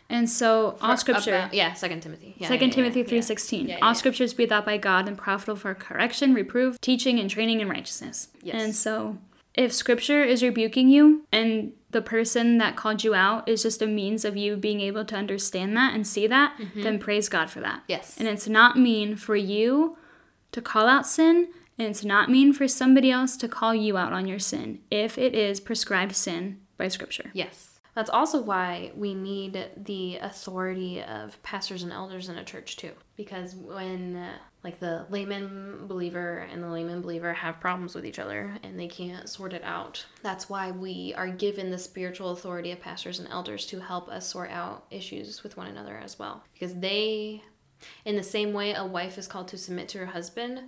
and 0.08 0.29
so 0.29 0.77
all 0.82 0.95
scripture. 0.97 1.36
About- 1.36 1.53
yeah, 1.55 1.73
Second 1.73 2.01
Timothy. 2.01 2.36
Yeah, 2.38 2.47
Second 2.47 2.69
yeah, 2.69 2.75
Timothy 2.75 2.99
yeah, 2.99 3.05
three 3.08 3.21
sixteen. 3.23 3.75
All 3.82 3.95
scriptures 3.95 4.36
be 4.36 4.51
out 4.51 4.65
by 4.65 4.77
God 4.77 5.08
and 5.08 5.17
profitable 5.17 5.55
for 5.55 5.73
correction, 5.73 6.36
reproof, 6.36 6.79
teaching, 6.79 7.19
and 7.19 7.27
training 7.27 7.60
in 7.60 7.67
righteousness. 7.67 8.27
Yes. 8.43 8.62
And 8.62 8.75
so, 8.75 9.17
if 9.55 9.73
scripture 9.73 10.21
is 10.21 10.43
rebuking 10.43 10.89
you, 10.89 11.23
and 11.32 11.73
the 11.89 12.03
person 12.03 12.60
that 12.60 12.75
called 12.75 13.03
you 13.03 13.15
out 13.15 13.49
is 13.49 13.63
just 13.63 13.82
a 13.82 13.88
means 13.88 14.23
of 14.23 14.38
you 14.38 14.55
being 14.55 14.79
able 14.79 15.05
to 15.05 15.15
understand 15.15 15.75
that 15.75 15.95
and 15.95 16.05
see 16.05 16.27
that, 16.27 16.55
then 16.75 16.99
praise 16.99 17.29
God 17.29 17.49
for 17.49 17.62
that. 17.62 17.77
Mm-hmm. 17.79 17.93
Yes. 17.97 18.15
And 18.19 18.27
it's 18.27 18.47
not 18.47 18.77
mean 18.77 19.15
for 19.15 19.36
you 19.36 19.97
to 20.51 20.62
call 20.62 20.88
out 20.88 21.08
sin, 21.08 21.47
and 21.79 21.87
it's 21.87 22.03
not 22.03 22.29
mean 22.29 22.51
for 22.51 22.67
somebody 22.67 23.09
else 23.09 23.37
to 23.37 23.47
call 23.47 23.73
you 23.73 23.97
out 23.97 24.13
on 24.13 24.27
your 24.27 24.39
sin 24.39 24.79
if 24.91 25.17
it 25.17 25.33
is 25.33 25.59
prescribed 25.61 26.15
sin 26.15 26.59
by 26.77 26.89
scripture. 26.89 27.31
Yes. 27.33 27.79
That's 27.95 28.09
also 28.09 28.41
why 28.41 28.91
we 28.95 29.13
need 29.13 29.71
the 29.75 30.17
authority 30.17 31.01
of 31.01 31.41
pastors 31.43 31.83
and 31.83 31.91
elders 31.91 32.29
in 32.29 32.37
a 32.37 32.43
church 32.43 32.77
too. 32.77 32.91
Because 33.17 33.55
when 33.55 34.15
uh, 34.15 34.33
like 34.63 34.79
the 34.79 35.05
layman 35.09 35.87
believer 35.87 36.47
and 36.51 36.61
the 36.61 36.69
layman 36.69 37.01
believer 37.01 37.33
have 37.33 37.59
problems 37.59 37.95
with 37.95 38.05
each 38.05 38.19
other 38.19 38.57
and 38.63 38.79
they 38.79 38.87
can't 38.87 39.27
sort 39.27 39.53
it 39.53 39.63
out, 39.63 40.05
that's 40.21 40.49
why 40.49 40.71
we 40.71 41.13
are 41.17 41.29
given 41.29 41.71
the 41.71 41.77
spiritual 41.77 42.31
authority 42.31 42.71
of 42.71 42.79
pastors 42.79 43.19
and 43.19 43.27
elders 43.29 43.65
to 43.67 43.79
help 43.79 44.07
us 44.07 44.27
sort 44.27 44.51
out 44.51 44.85
issues 44.91 45.43
with 45.43 45.57
one 45.57 45.67
another 45.67 45.97
as 45.97 46.19
well. 46.19 46.43
Because 46.53 46.75
they 46.75 47.43
in 48.05 48.15
the 48.15 48.23
same 48.23 48.53
way 48.53 48.73
a 48.73 48.85
wife 48.85 49.17
is 49.17 49.27
called 49.27 49.47
to 49.49 49.57
submit 49.57 49.89
to 49.89 49.97
her 49.99 50.07
husband, 50.07 50.61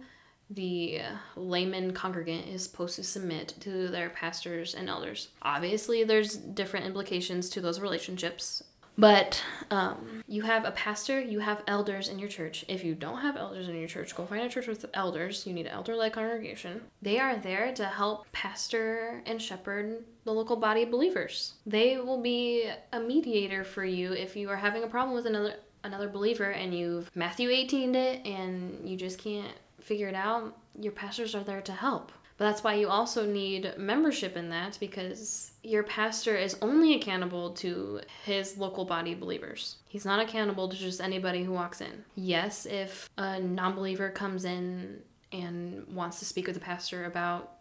the 0.53 1.01
layman 1.35 1.93
congregant 1.93 2.47
is 2.47 2.63
supposed 2.63 2.95
to 2.97 3.03
submit 3.03 3.55
to 3.61 3.87
their 3.87 4.09
pastors 4.09 4.75
and 4.75 4.89
elders. 4.89 5.29
Obviously, 5.41 6.03
there's 6.03 6.35
different 6.35 6.85
implications 6.85 7.49
to 7.49 7.61
those 7.61 7.79
relationships. 7.79 8.63
But 8.97 9.41
um, 9.71 10.21
you 10.27 10.41
have 10.41 10.65
a 10.65 10.71
pastor, 10.71 11.19
you 11.19 11.39
have 11.39 11.63
elders 11.65 12.09
in 12.09 12.19
your 12.19 12.27
church. 12.27 12.65
If 12.67 12.83
you 12.83 12.93
don't 12.93 13.21
have 13.21 13.37
elders 13.37 13.69
in 13.69 13.75
your 13.75 13.87
church, 13.87 14.13
go 14.13 14.25
find 14.25 14.43
a 14.43 14.49
church 14.49 14.67
with 14.67 14.85
elders. 14.93 15.47
You 15.47 15.53
need 15.53 15.65
an 15.65 15.71
elder 15.71 15.95
led 15.95 16.13
congregation. 16.13 16.81
They 17.01 17.17
are 17.17 17.37
there 17.37 17.73
to 17.73 17.85
help 17.85 18.29
pastor 18.33 19.23
and 19.25 19.41
shepherd 19.41 20.03
the 20.25 20.33
local 20.33 20.57
body 20.57 20.83
of 20.83 20.91
believers. 20.91 21.53
They 21.65 21.97
will 21.97 22.21
be 22.21 22.69
a 22.91 22.99
mediator 22.99 23.63
for 23.63 23.85
you 23.85 24.11
if 24.11 24.35
you 24.35 24.49
are 24.49 24.57
having 24.57 24.83
a 24.83 24.87
problem 24.87 25.15
with 25.15 25.25
another 25.25 25.55
another 25.83 26.07
believer 26.07 26.51
and 26.51 26.77
you've 26.77 27.09
Matthew 27.15 27.49
18'd 27.49 27.95
it 27.95 28.23
and 28.23 28.87
you 28.87 28.95
just 28.95 29.17
can't 29.17 29.55
figure 29.91 30.07
it 30.07 30.15
out, 30.15 30.55
your 30.79 30.93
pastors 30.93 31.35
are 31.35 31.43
there 31.43 31.59
to 31.59 31.73
help. 31.73 32.13
But 32.37 32.45
that's 32.45 32.63
why 32.63 32.75
you 32.75 32.87
also 32.87 33.25
need 33.25 33.73
membership 33.77 34.37
in 34.37 34.49
that 34.49 34.77
because 34.79 35.51
your 35.63 35.83
pastor 35.83 36.37
is 36.37 36.55
only 36.61 36.95
accountable 36.95 37.51
to 37.55 37.99
his 38.23 38.57
local 38.57 38.85
body 38.85 39.11
of 39.11 39.19
believers. 39.19 39.75
He's 39.89 40.05
not 40.05 40.21
accountable 40.21 40.69
to 40.69 40.77
just 40.77 41.01
anybody 41.01 41.43
who 41.43 41.51
walks 41.51 41.81
in. 41.81 42.05
Yes, 42.15 42.65
if 42.65 43.09
a 43.17 43.41
non 43.41 43.75
believer 43.75 44.09
comes 44.09 44.45
in 44.45 45.01
and 45.33 45.85
wants 45.93 46.19
to 46.19 46.25
speak 46.25 46.47
with 46.47 46.55
the 46.55 46.61
pastor 46.61 47.03
about 47.03 47.51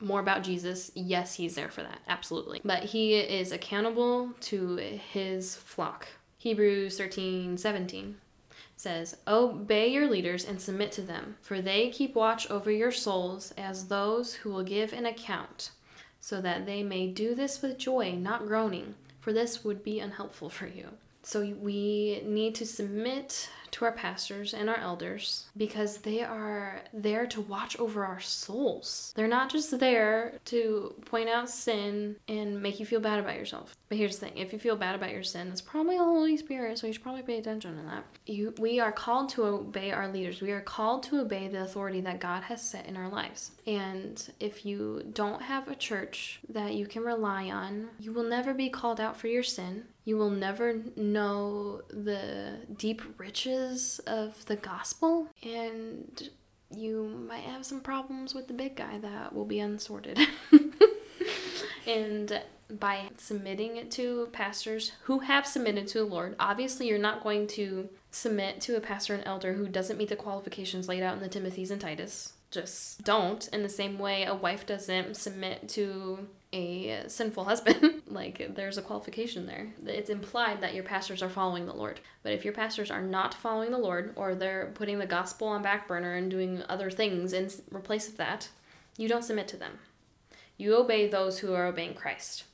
more 0.00 0.18
about 0.18 0.42
Jesus, 0.42 0.90
yes, 0.96 1.34
he's 1.34 1.54
there 1.54 1.70
for 1.70 1.82
that. 1.84 2.00
Absolutely. 2.08 2.60
But 2.64 2.82
he 2.82 3.14
is 3.14 3.52
accountable 3.52 4.32
to 4.40 4.74
his 5.12 5.54
flock. 5.54 6.08
Hebrews 6.38 6.98
13 6.98 7.56
17 7.56 8.16
says, 8.76 9.16
Obey 9.26 9.88
your 9.88 10.08
leaders 10.08 10.44
and 10.44 10.60
submit 10.60 10.92
to 10.92 11.02
them, 11.02 11.36
for 11.40 11.60
they 11.60 11.90
keep 11.90 12.14
watch 12.14 12.48
over 12.50 12.70
your 12.70 12.92
souls 12.92 13.52
as 13.56 13.88
those 13.88 14.34
who 14.34 14.50
will 14.50 14.62
give 14.62 14.92
an 14.92 15.06
account, 15.06 15.70
so 16.20 16.40
that 16.40 16.66
they 16.66 16.82
may 16.82 17.06
do 17.06 17.34
this 17.34 17.62
with 17.62 17.78
joy, 17.78 18.12
not 18.12 18.46
groaning, 18.46 18.94
for 19.18 19.32
this 19.32 19.64
would 19.64 19.82
be 19.82 19.98
unhelpful 19.98 20.50
for 20.50 20.66
you. 20.66 20.88
So 21.22 21.40
we 21.40 22.22
need 22.24 22.54
to 22.56 22.66
submit 22.66 23.50
to 23.72 23.84
our 23.84 23.92
pastors 23.92 24.54
and 24.54 24.68
our 24.68 24.78
elders 24.78 25.46
because 25.56 25.98
they 25.98 26.22
are 26.22 26.82
there 26.92 27.26
to 27.26 27.40
watch 27.40 27.78
over 27.78 28.04
our 28.04 28.20
souls. 28.20 29.12
They're 29.16 29.28
not 29.28 29.50
just 29.50 29.78
there 29.78 30.34
to 30.46 30.94
point 31.04 31.28
out 31.28 31.50
sin 31.50 32.16
and 32.28 32.62
make 32.62 32.80
you 32.80 32.86
feel 32.86 33.00
bad 33.00 33.18
about 33.18 33.36
yourself. 33.36 33.76
But 33.88 33.98
here's 33.98 34.18
the 34.18 34.26
thing, 34.26 34.38
if 34.38 34.52
you 34.52 34.58
feel 34.58 34.76
bad 34.76 34.94
about 34.94 35.10
your 35.12 35.22
sin, 35.22 35.48
it's 35.48 35.60
probably 35.60 35.96
the 35.96 36.04
Holy 36.04 36.36
Spirit, 36.36 36.78
so 36.78 36.86
you 36.86 36.92
should 36.92 37.02
probably 37.02 37.22
pay 37.22 37.38
attention 37.38 37.76
to 37.76 37.82
that. 37.84 38.04
You 38.26 38.54
we 38.58 38.80
are 38.80 38.92
called 38.92 39.28
to 39.30 39.44
obey 39.44 39.92
our 39.92 40.08
leaders. 40.08 40.40
We 40.40 40.50
are 40.50 40.60
called 40.60 41.02
to 41.04 41.20
obey 41.20 41.48
the 41.48 41.62
authority 41.62 42.00
that 42.02 42.20
God 42.20 42.44
has 42.44 42.62
set 42.62 42.86
in 42.86 42.96
our 42.96 43.08
lives. 43.08 43.52
And 43.66 44.22
if 44.40 44.66
you 44.66 45.04
don't 45.12 45.42
have 45.42 45.68
a 45.68 45.74
church 45.74 46.40
that 46.48 46.74
you 46.74 46.86
can 46.86 47.02
rely 47.02 47.50
on, 47.50 47.88
you 47.98 48.12
will 48.12 48.24
never 48.24 48.54
be 48.54 48.68
called 48.68 49.00
out 49.00 49.16
for 49.16 49.28
your 49.28 49.42
sin. 49.42 49.84
You 50.04 50.16
will 50.16 50.30
never 50.30 50.82
know 50.94 51.82
the 51.88 52.60
deep 52.76 53.02
riches 53.18 53.55
of 54.06 54.44
the 54.46 54.56
gospel, 54.56 55.28
and 55.42 56.30
you 56.74 57.04
might 57.28 57.44
have 57.44 57.64
some 57.64 57.80
problems 57.80 58.34
with 58.34 58.48
the 58.48 58.54
big 58.54 58.76
guy 58.76 58.98
that 58.98 59.34
will 59.34 59.44
be 59.44 59.60
unsorted. 59.60 60.18
and 61.86 62.42
by 62.68 63.02
submitting 63.16 63.76
it 63.76 63.90
to 63.92 64.28
pastors 64.32 64.92
who 65.04 65.20
have 65.20 65.46
submitted 65.46 65.86
to 65.88 65.98
the 65.98 66.04
Lord, 66.04 66.34
obviously 66.40 66.88
you're 66.88 66.98
not 66.98 67.22
going 67.22 67.46
to 67.48 67.88
submit 68.10 68.60
to 68.62 68.76
a 68.76 68.80
pastor 68.80 69.14
and 69.14 69.22
elder 69.26 69.52
who 69.52 69.68
doesn't 69.68 69.96
meet 69.96 70.08
the 70.08 70.16
qualifications 70.16 70.88
laid 70.88 71.02
out 71.02 71.14
in 71.14 71.22
the 71.22 71.28
Timothy's 71.28 71.70
and 71.70 71.80
Titus. 71.80 72.32
Just 72.50 73.02
don't. 73.04 73.46
In 73.48 73.62
the 73.62 73.68
same 73.68 73.98
way, 73.98 74.24
a 74.24 74.34
wife 74.34 74.66
doesn't 74.66 75.16
submit 75.16 75.68
to 75.70 76.28
a 76.52 77.04
sinful 77.08 77.44
husband. 77.44 78.02
like, 78.06 78.54
there's 78.54 78.78
a 78.78 78.82
qualification 78.82 79.46
there. 79.46 79.72
It's 79.86 80.10
implied 80.10 80.60
that 80.60 80.74
your 80.74 80.84
pastors 80.84 81.22
are 81.22 81.28
following 81.28 81.66
the 81.66 81.74
Lord. 81.74 82.00
But 82.22 82.32
if 82.32 82.44
your 82.44 82.54
pastors 82.54 82.90
are 82.90 83.02
not 83.02 83.34
following 83.34 83.70
the 83.70 83.78
Lord, 83.78 84.12
or 84.16 84.34
they're 84.34 84.72
putting 84.74 84.98
the 84.98 85.06
gospel 85.06 85.48
on 85.48 85.62
back 85.62 85.88
burner 85.88 86.14
and 86.14 86.30
doing 86.30 86.62
other 86.68 86.90
things 86.90 87.32
in 87.32 87.50
replace 87.70 88.08
of 88.08 88.16
that, 88.16 88.48
you 88.96 89.08
don't 89.08 89.24
submit 89.24 89.48
to 89.48 89.56
them. 89.56 89.78
You 90.56 90.76
obey 90.76 91.08
those 91.08 91.38
who 91.38 91.52
are 91.52 91.66
obeying 91.66 91.94
Christ. 91.94 92.44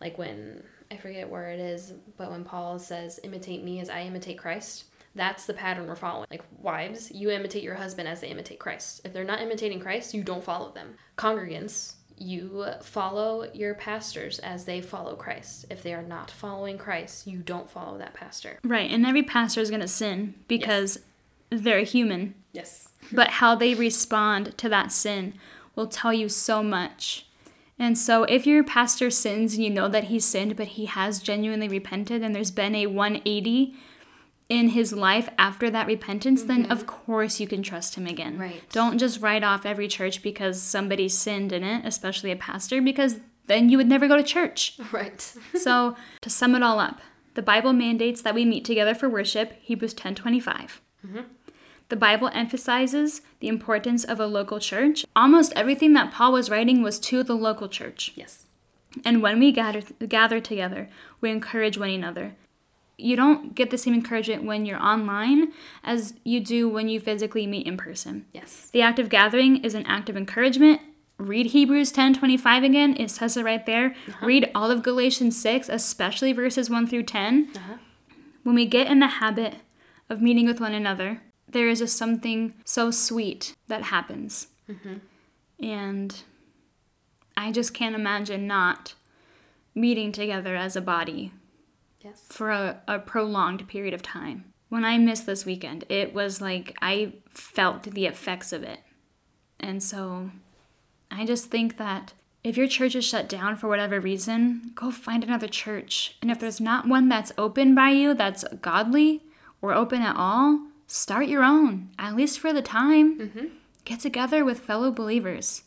Like 0.00 0.18
when, 0.18 0.64
I 0.90 0.96
forget 0.96 1.30
where 1.30 1.50
it 1.50 1.60
is, 1.60 1.92
but 2.16 2.30
when 2.30 2.44
Paul 2.44 2.78
says, 2.78 3.20
imitate 3.22 3.62
me 3.62 3.80
as 3.80 3.88
I 3.88 4.02
imitate 4.02 4.38
Christ, 4.38 4.84
that's 5.14 5.46
the 5.46 5.54
pattern 5.54 5.86
we're 5.86 5.94
following. 5.94 6.26
Like 6.30 6.42
wives, 6.58 7.12
you 7.12 7.30
imitate 7.30 7.62
your 7.62 7.74
husband 7.74 8.08
as 8.08 8.20
they 8.20 8.28
imitate 8.28 8.58
Christ. 8.58 9.02
If 9.04 9.12
they're 9.12 9.24
not 9.24 9.42
imitating 9.42 9.78
Christ, 9.78 10.14
you 10.14 10.24
don't 10.24 10.42
follow 10.42 10.72
them. 10.72 10.94
Congregants, 11.16 11.94
you 12.22 12.66
follow 12.82 13.48
your 13.52 13.74
pastors 13.74 14.38
as 14.38 14.64
they 14.64 14.80
follow 14.80 15.14
Christ. 15.14 15.66
If 15.68 15.82
they 15.82 15.92
are 15.92 16.02
not 16.02 16.30
following 16.30 16.78
Christ, 16.78 17.26
you 17.26 17.38
don't 17.38 17.70
follow 17.70 17.98
that 17.98 18.14
pastor. 18.14 18.58
Right, 18.64 18.90
and 18.90 19.04
every 19.04 19.22
pastor 19.22 19.60
is 19.60 19.70
going 19.70 19.80
to 19.80 19.88
sin 19.88 20.34
because 20.48 21.00
they're 21.50 21.82
human. 21.82 22.34
Yes. 22.52 22.88
But 23.10 23.28
how 23.28 23.54
they 23.54 23.74
respond 23.74 24.56
to 24.58 24.68
that 24.68 24.92
sin 24.92 25.34
will 25.74 25.88
tell 25.88 26.12
you 26.12 26.28
so 26.28 26.62
much. 26.62 27.26
And 27.78 27.98
so, 27.98 28.24
if 28.24 28.46
your 28.46 28.62
pastor 28.62 29.10
sins 29.10 29.54
and 29.54 29.64
you 29.64 29.70
know 29.70 29.88
that 29.88 30.04
he 30.04 30.20
sinned, 30.20 30.56
but 30.56 30.68
he 30.68 30.86
has 30.86 31.20
genuinely 31.20 31.68
repented 31.68 32.22
and 32.22 32.34
there's 32.34 32.50
been 32.50 32.74
a 32.74 32.86
180 32.86 33.74
in 34.52 34.68
his 34.68 34.92
life 34.92 35.30
after 35.38 35.70
that 35.70 35.86
repentance, 35.86 36.42
then 36.42 36.64
mm-hmm. 36.64 36.72
of 36.72 36.86
course 36.86 37.40
you 37.40 37.46
can 37.46 37.62
trust 37.62 37.94
him 37.94 38.06
again. 38.06 38.38
Right. 38.38 38.62
Don't 38.70 38.98
just 38.98 39.22
write 39.22 39.42
off 39.42 39.64
every 39.64 39.88
church 39.88 40.22
because 40.22 40.60
somebody 40.60 41.08
sinned 41.08 41.54
in 41.54 41.64
it, 41.64 41.86
especially 41.86 42.30
a 42.30 42.36
pastor, 42.36 42.82
because 42.82 43.20
then 43.46 43.70
you 43.70 43.78
would 43.78 43.88
never 43.88 44.06
go 44.06 44.16
to 44.18 44.22
church. 44.22 44.78
Right. 44.92 45.22
so, 45.54 45.96
to 46.20 46.28
sum 46.28 46.54
it 46.54 46.62
all 46.62 46.78
up, 46.78 47.00
the 47.32 47.40
Bible 47.40 47.72
mandates 47.72 48.20
that 48.20 48.34
we 48.34 48.44
meet 48.44 48.66
together 48.66 48.94
for 48.94 49.08
worship, 49.08 49.54
Hebrews 49.62 49.94
10:25. 49.94 50.44
Mm-hmm. 50.44 51.20
The 51.88 51.96
Bible 51.96 52.30
emphasizes 52.34 53.22
the 53.40 53.48
importance 53.48 54.04
of 54.04 54.20
a 54.20 54.26
local 54.26 54.60
church. 54.60 55.06
Almost 55.16 55.54
everything 55.56 55.94
that 55.94 56.12
Paul 56.12 56.32
was 56.32 56.50
writing 56.50 56.82
was 56.82 56.98
to 57.00 57.22
the 57.22 57.34
local 57.34 57.68
church. 57.68 58.12
yes. 58.14 58.44
And 59.02 59.22
when 59.22 59.38
we 59.38 59.50
gather 59.50 59.80
gather 60.06 60.40
together, 60.40 60.90
we 61.22 61.30
encourage 61.30 61.78
one 61.78 61.88
another. 61.88 62.34
You 63.02 63.16
don't 63.16 63.54
get 63.54 63.70
the 63.70 63.78
same 63.78 63.94
encouragement 63.94 64.44
when 64.44 64.64
you're 64.64 64.82
online 64.82 65.52
as 65.82 66.14
you 66.24 66.40
do 66.40 66.68
when 66.68 66.88
you 66.88 67.00
physically 67.00 67.46
meet 67.46 67.66
in 67.66 67.76
person. 67.76 68.26
Yes. 68.32 68.70
The 68.72 68.82
act 68.82 68.98
of 68.98 69.08
gathering 69.08 69.64
is 69.64 69.74
an 69.74 69.86
act 69.86 70.08
of 70.08 70.16
encouragement. 70.16 70.80
Read 71.18 71.46
Hebrews 71.46 71.92
10:25 71.92 72.64
again. 72.64 72.96
It 72.98 73.10
says 73.10 73.36
it 73.36 73.44
right 73.44 73.64
there. 73.66 73.94
Read 74.22 74.50
all 74.54 74.70
of 74.70 74.82
Galatians 74.82 75.40
6, 75.40 75.68
especially 75.68 76.32
verses 76.32 76.70
1 76.70 76.86
through 76.86 77.04
10. 77.04 77.50
Uh-huh. 77.54 77.74
When 78.42 78.54
we 78.54 78.66
get 78.66 78.88
in 78.88 78.98
the 78.98 79.06
habit 79.06 79.56
of 80.08 80.20
meeting 80.20 80.46
with 80.46 80.60
one 80.60 80.74
another, 80.74 81.22
there 81.48 81.68
is 81.68 81.78
just 81.78 81.96
something 81.96 82.54
so 82.64 82.90
sweet 82.90 83.54
that 83.68 83.84
happens. 83.84 84.48
And 85.60 86.22
I 87.36 87.52
just 87.52 87.72
can't 87.72 87.94
imagine 87.94 88.46
not 88.46 88.94
meeting 89.74 90.12
together 90.12 90.56
as 90.56 90.76
a 90.76 90.80
body 90.80 91.32
Yes. 92.02 92.24
for 92.28 92.50
a, 92.50 92.80
a 92.88 92.98
prolonged 92.98 93.68
period 93.68 93.94
of 93.94 94.02
time. 94.02 94.52
When 94.68 94.84
I 94.84 94.98
missed 94.98 95.26
this 95.26 95.44
weekend, 95.44 95.84
it 95.88 96.14
was 96.14 96.40
like 96.40 96.76
I 96.80 97.14
felt 97.30 97.82
the 97.84 98.06
effects 98.06 98.52
of 98.52 98.62
it. 98.62 98.80
And 99.60 99.82
so 99.82 100.30
I 101.10 101.24
just 101.24 101.50
think 101.50 101.76
that 101.76 102.14
if 102.42 102.56
your 102.56 102.66
church 102.66 102.96
is 102.96 103.04
shut 103.04 103.28
down 103.28 103.56
for 103.56 103.68
whatever 103.68 104.00
reason, 104.00 104.72
go 104.74 104.90
find 104.90 105.22
another 105.22 105.46
church. 105.46 106.16
And 106.20 106.30
if 106.30 106.40
there's 106.40 106.60
not 106.60 106.88
one 106.88 107.08
that's 107.08 107.32
open 107.38 107.74
by 107.74 107.90
you, 107.90 108.14
that's 108.14 108.44
godly 108.60 109.22
or 109.60 109.74
open 109.74 110.02
at 110.02 110.16
all, 110.16 110.66
start 110.86 111.28
your 111.28 111.44
own, 111.44 111.90
at 111.98 112.16
least 112.16 112.40
for 112.40 112.52
the 112.52 112.62
time. 112.62 113.18
Mm-hmm. 113.18 113.46
Get 113.84 114.00
together 114.00 114.44
with 114.44 114.60
fellow 114.60 114.90
believers 114.90 115.62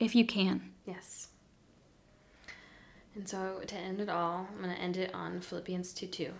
if 0.00 0.14
you 0.14 0.24
can. 0.24 0.69
And 3.14 3.28
so 3.28 3.60
to 3.66 3.74
end 3.74 4.00
it 4.00 4.08
all, 4.08 4.46
I'm 4.52 4.62
going 4.62 4.74
to 4.74 4.80
end 4.80 4.96
it 4.96 5.14
on 5.14 5.40
Philippians 5.40 5.92
2 5.92 6.06
2. 6.06 6.30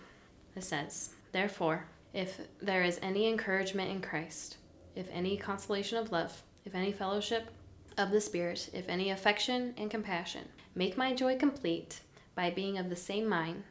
It 0.55 0.63
says, 0.63 1.11
Therefore, 1.31 1.85
if 2.13 2.39
there 2.61 2.83
is 2.83 2.99
any 3.01 3.27
encouragement 3.27 3.91
in 3.91 4.01
Christ, 4.01 4.57
if 4.95 5.07
any 5.11 5.37
consolation 5.37 5.97
of 5.97 6.11
love, 6.11 6.43
if 6.65 6.75
any 6.75 6.91
fellowship 6.91 7.49
of 7.97 8.11
the 8.11 8.21
Spirit, 8.21 8.69
if 8.73 8.87
any 8.89 9.09
affection 9.09 9.73
and 9.77 9.89
compassion, 9.89 10.43
make 10.75 10.97
my 10.97 11.13
joy 11.13 11.37
complete 11.37 12.01
by 12.35 12.49
being 12.49 12.77
of 12.77 12.89
the 12.89 12.95
same 12.95 13.27
mind, 13.27 13.63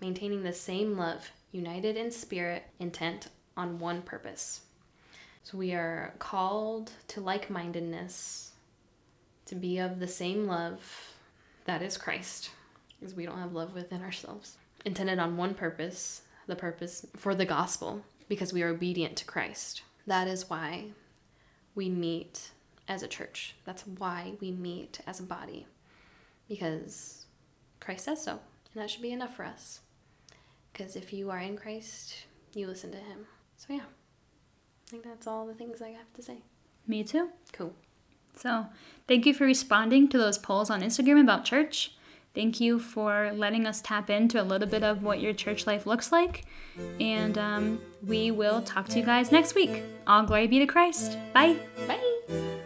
maintaining 0.00 0.42
the 0.42 0.52
same 0.52 0.96
love, 0.96 1.30
united 1.52 1.96
in 1.96 2.10
spirit, 2.10 2.64
intent 2.78 3.28
on 3.56 3.78
one 3.78 4.02
purpose. 4.02 4.62
So 5.42 5.56
we 5.56 5.72
are 5.72 6.14
called 6.18 6.92
to 7.08 7.20
like 7.20 7.50
mindedness, 7.50 8.52
to 9.46 9.54
be 9.54 9.78
of 9.78 9.98
the 9.98 10.08
same 10.08 10.46
love 10.46 11.14
that 11.68 11.82
is 11.82 11.98
Christ, 11.98 12.50
because 12.98 13.14
we 13.14 13.26
don't 13.26 13.38
have 13.38 13.52
love 13.52 13.74
within 13.74 14.02
ourselves. 14.02 14.56
Intended 14.86 15.18
on 15.18 15.36
one 15.36 15.52
purpose, 15.52 16.22
the 16.46 16.56
purpose 16.56 17.04
for 17.14 17.34
the 17.34 17.44
gospel, 17.44 18.02
because 18.26 18.54
we 18.54 18.62
are 18.62 18.70
obedient 18.70 19.16
to 19.16 19.26
Christ. 19.26 19.82
That 20.06 20.28
is 20.28 20.48
why 20.48 20.86
we 21.74 21.90
meet 21.90 22.52
as 22.88 23.02
a 23.02 23.06
church. 23.06 23.54
That's 23.66 23.86
why 23.86 24.32
we 24.40 24.50
meet 24.50 25.00
as 25.06 25.20
a 25.20 25.24
body, 25.24 25.66
because 26.48 27.26
Christ 27.80 28.06
says 28.06 28.24
so, 28.24 28.40
and 28.72 28.82
that 28.82 28.88
should 28.88 29.02
be 29.02 29.12
enough 29.12 29.36
for 29.36 29.44
us. 29.44 29.80
Because 30.72 30.96
if 30.96 31.12
you 31.12 31.30
are 31.30 31.38
in 31.38 31.58
Christ, 31.58 32.24
you 32.54 32.66
listen 32.66 32.92
to 32.92 32.96
Him. 32.96 33.26
So, 33.58 33.74
yeah, 33.74 33.80
I 33.80 34.90
think 34.90 35.04
that's 35.04 35.26
all 35.26 35.46
the 35.46 35.52
things 35.52 35.82
I 35.82 35.90
have 35.90 36.14
to 36.14 36.22
say. 36.22 36.38
Me 36.86 37.04
too. 37.04 37.28
Cool. 37.52 37.74
So, 38.38 38.66
thank 39.06 39.26
you 39.26 39.34
for 39.34 39.44
responding 39.44 40.08
to 40.08 40.18
those 40.18 40.38
polls 40.38 40.70
on 40.70 40.82
Instagram 40.82 41.20
about 41.20 41.44
church. 41.44 41.94
Thank 42.34 42.60
you 42.60 42.78
for 42.78 43.32
letting 43.34 43.66
us 43.66 43.80
tap 43.80 44.10
into 44.10 44.40
a 44.40 44.44
little 44.44 44.68
bit 44.68 44.84
of 44.84 45.02
what 45.02 45.20
your 45.20 45.32
church 45.32 45.66
life 45.66 45.86
looks 45.86 46.12
like. 46.12 46.44
And 47.00 47.36
um, 47.36 47.80
we 48.06 48.30
will 48.30 48.62
talk 48.62 48.86
to 48.88 48.98
you 49.00 49.04
guys 49.04 49.32
next 49.32 49.56
week. 49.56 49.82
All 50.06 50.22
glory 50.22 50.46
be 50.46 50.60
to 50.60 50.66
Christ. 50.66 51.18
Bye. 51.32 51.56
Bye. 51.88 52.58